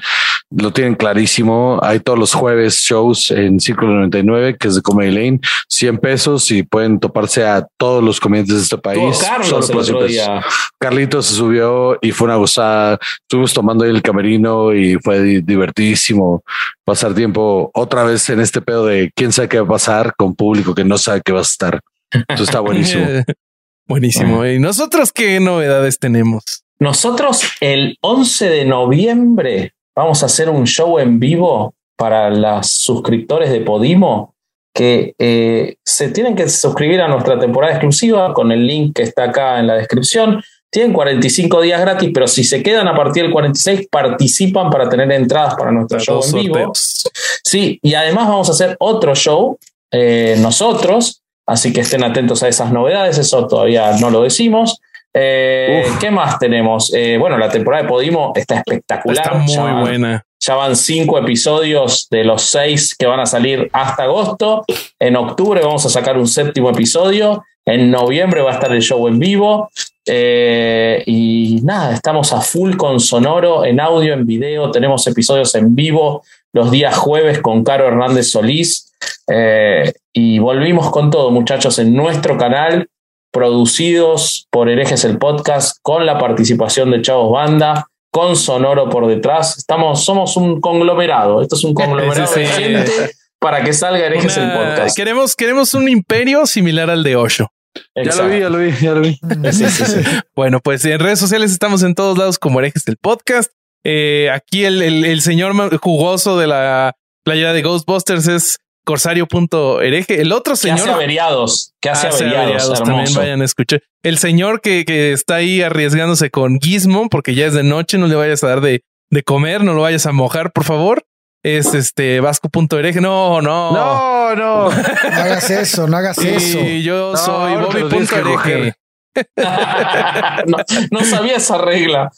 [0.50, 1.78] lo tienen clarísimo.
[1.82, 6.50] Hay todos los jueves shows en Círculo 99, que es de Comedy Lane, 100 pesos
[6.50, 9.16] y pueden toparse a todos los comediantes de este país.
[9.16, 10.10] Solo Carlos el por 100 otro pesos.
[10.10, 10.44] día.
[10.78, 12.98] Carlitos se subió y fue una gozada.
[13.36, 16.42] Estuvimos tomando ahí el camerino y fue di- divertidísimo
[16.86, 20.34] pasar tiempo otra vez en este pedo de quién sabe qué va a pasar con
[20.34, 21.80] público que no sabe qué va a estar.
[22.28, 23.04] Eso está buenísimo.
[23.86, 24.46] Buenísimo.
[24.46, 26.64] ¿Y nosotros qué novedades tenemos?
[26.80, 33.50] Nosotros el 11 de noviembre vamos a hacer un show en vivo para los suscriptores
[33.50, 34.34] de Podimo
[34.74, 39.24] que eh, se tienen que suscribir a nuestra temporada exclusiva con el link que está
[39.24, 40.42] acá en la descripción.
[40.70, 45.10] Tienen 45 días gratis, pero si se quedan a partir del 46, participan para tener
[45.12, 46.54] entradas para nuestro show en vivo.
[46.54, 47.10] sorteos.
[47.44, 49.58] Sí, y además vamos a hacer otro show
[49.92, 54.80] eh, nosotros, así que estén atentos a esas novedades, eso todavía no lo decimos.
[55.14, 56.92] Eh, ¿Qué más tenemos?
[56.92, 59.24] Eh, bueno, la temporada de Podimo está espectacular.
[59.24, 60.26] Está muy ya, van- buena.
[60.40, 64.64] ya van cinco episodios de los seis que van a salir hasta agosto.
[64.98, 67.42] En octubre vamos a sacar un séptimo episodio.
[67.66, 69.70] En noviembre va a estar el show en vivo.
[70.06, 74.70] Eh, y nada, estamos a full con sonoro, en audio, en video.
[74.70, 76.22] Tenemos episodios en vivo
[76.52, 78.92] los días jueves con Caro Hernández Solís.
[79.28, 82.88] Eh, y volvimos con todo, muchachos, en nuestro canal,
[83.32, 89.58] producidos por Herejes el Podcast, con la participación de Chavos Banda, con Sonoro por detrás.
[89.58, 91.42] Estamos, somos un conglomerado.
[91.42, 92.62] Esto es un conglomerado Sí, de sí.
[92.62, 92.92] gente
[93.40, 94.96] para que salga Herejes el Podcast.
[94.96, 97.48] Queremos, queremos un imperio similar al de Osho.
[97.94, 99.18] Ya lo vi, ya lo vi, ya lo vi.
[99.52, 100.00] Sí, sí, sí.
[100.34, 103.52] Bueno, pues en redes sociales estamos en todos lados como herejes del podcast.
[103.84, 106.94] Eh, aquí el, el- el señor jugoso de la
[107.24, 110.20] playera de Ghostbusters es corsario.hereje.
[110.20, 111.72] El otro Que hace señor averiados.
[111.80, 113.82] Que hace hace averiados, averiados, también vayan a escuchar.
[114.02, 118.06] El señor que, que está ahí arriesgándose con Gizmo porque ya es de noche, no
[118.06, 121.04] le vayas a dar de, de comer, no lo vayas a mojar, por favor.
[121.46, 123.00] Es este vasco.hereje.
[123.00, 123.70] No, no.
[123.70, 124.70] No, no.
[124.70, 126.58] No hagas eso, no hagas eso.
[126.58, 128.74] Y yo No, soy Bobby.hereje.
[130.46, 130.58] no,
[130.90, 132.10] no sabía esa regla.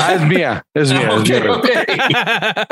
[0.00, 2.66] Ah, es mía, es mía, es mía.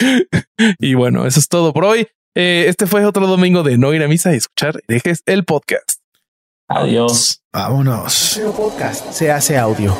[0.80, 2.08] y bueno, eso es todo por hoy.
[2.34, 6.00] Eh, este fue otro domingo de no ir a misa y escuchar herejes el podcast.
[6.68, 7.44] Adiós.
[7.52, 8.40] Vámonos.
[8.56, 9.96] podcast se hace audio.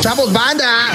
[0.00, 0.92] ¡Chavos, banda!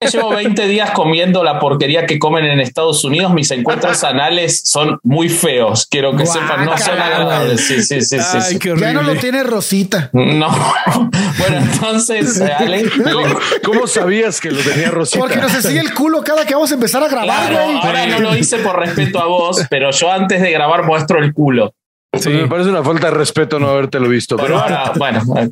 [0.00, 3.34] Llevo 20 días comiendo la porquería que comen en Estados Unidos.
[3.34, 5.86] Mis encuentros anales son muy feos.
[5.90, 7.60] Quiero que sepan, no son agradables.
[7.60, 8.26] Sí, sí, sí, sí.
[8.32, 8.58] Ay, sí.
[8.58, 8.86] qué horrible.
[8.86, 10.10] Ya no lo tiene Rosita.
[10.12, 10.48] No.
[11.38, 13.34] Bueno, entonces, Ale, Ale,
[13.64, 15.20] ¿Cómo sabías que lo tenía Rosita?
[15.20, 17.78] Porque nos enseña el culo cada que vamos a empezar a grabar, claro, güey.
[17.82, 21.32] ahora no lo hice por respeto a vos, pero yo antes de grabar muestro el
[21.32, 21.72] culo.
[22.10, 25.50] Pues Me parece una falta de respeto no habértelo visto, Pero pero ahora, bueno, eh,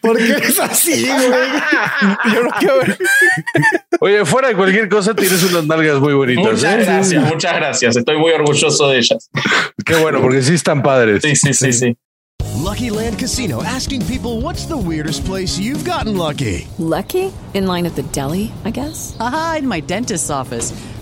[0.00, 2.34] ¿Por qué es así, güey?
[2.34, 2.98] Yo no quiero ver.
[4.00, 6.44] oye, fuera de cualquier cosa, tienes unas nalgas muy bonitas.
[6.44, 6.84] muchas ¿eh?
[6.84, 7.96] gracias, muchas gracias.
[7.96, 9.30] Estoy muy orgulloso de ellas.
[9.84, 11.22] Qué bueno, porque sí están padres.
[11.22, 11.96] Sí, sí, sí, sí.
[12.62, 16.66] Lucky Land Casino asking people what's the weirdest place you've gotten lucky?
[16.78, 17.32] Lucky?
[17.54, 19.16] In line at the deli, I guess?
[19.18, 20.72] Aha, in my dentist's office.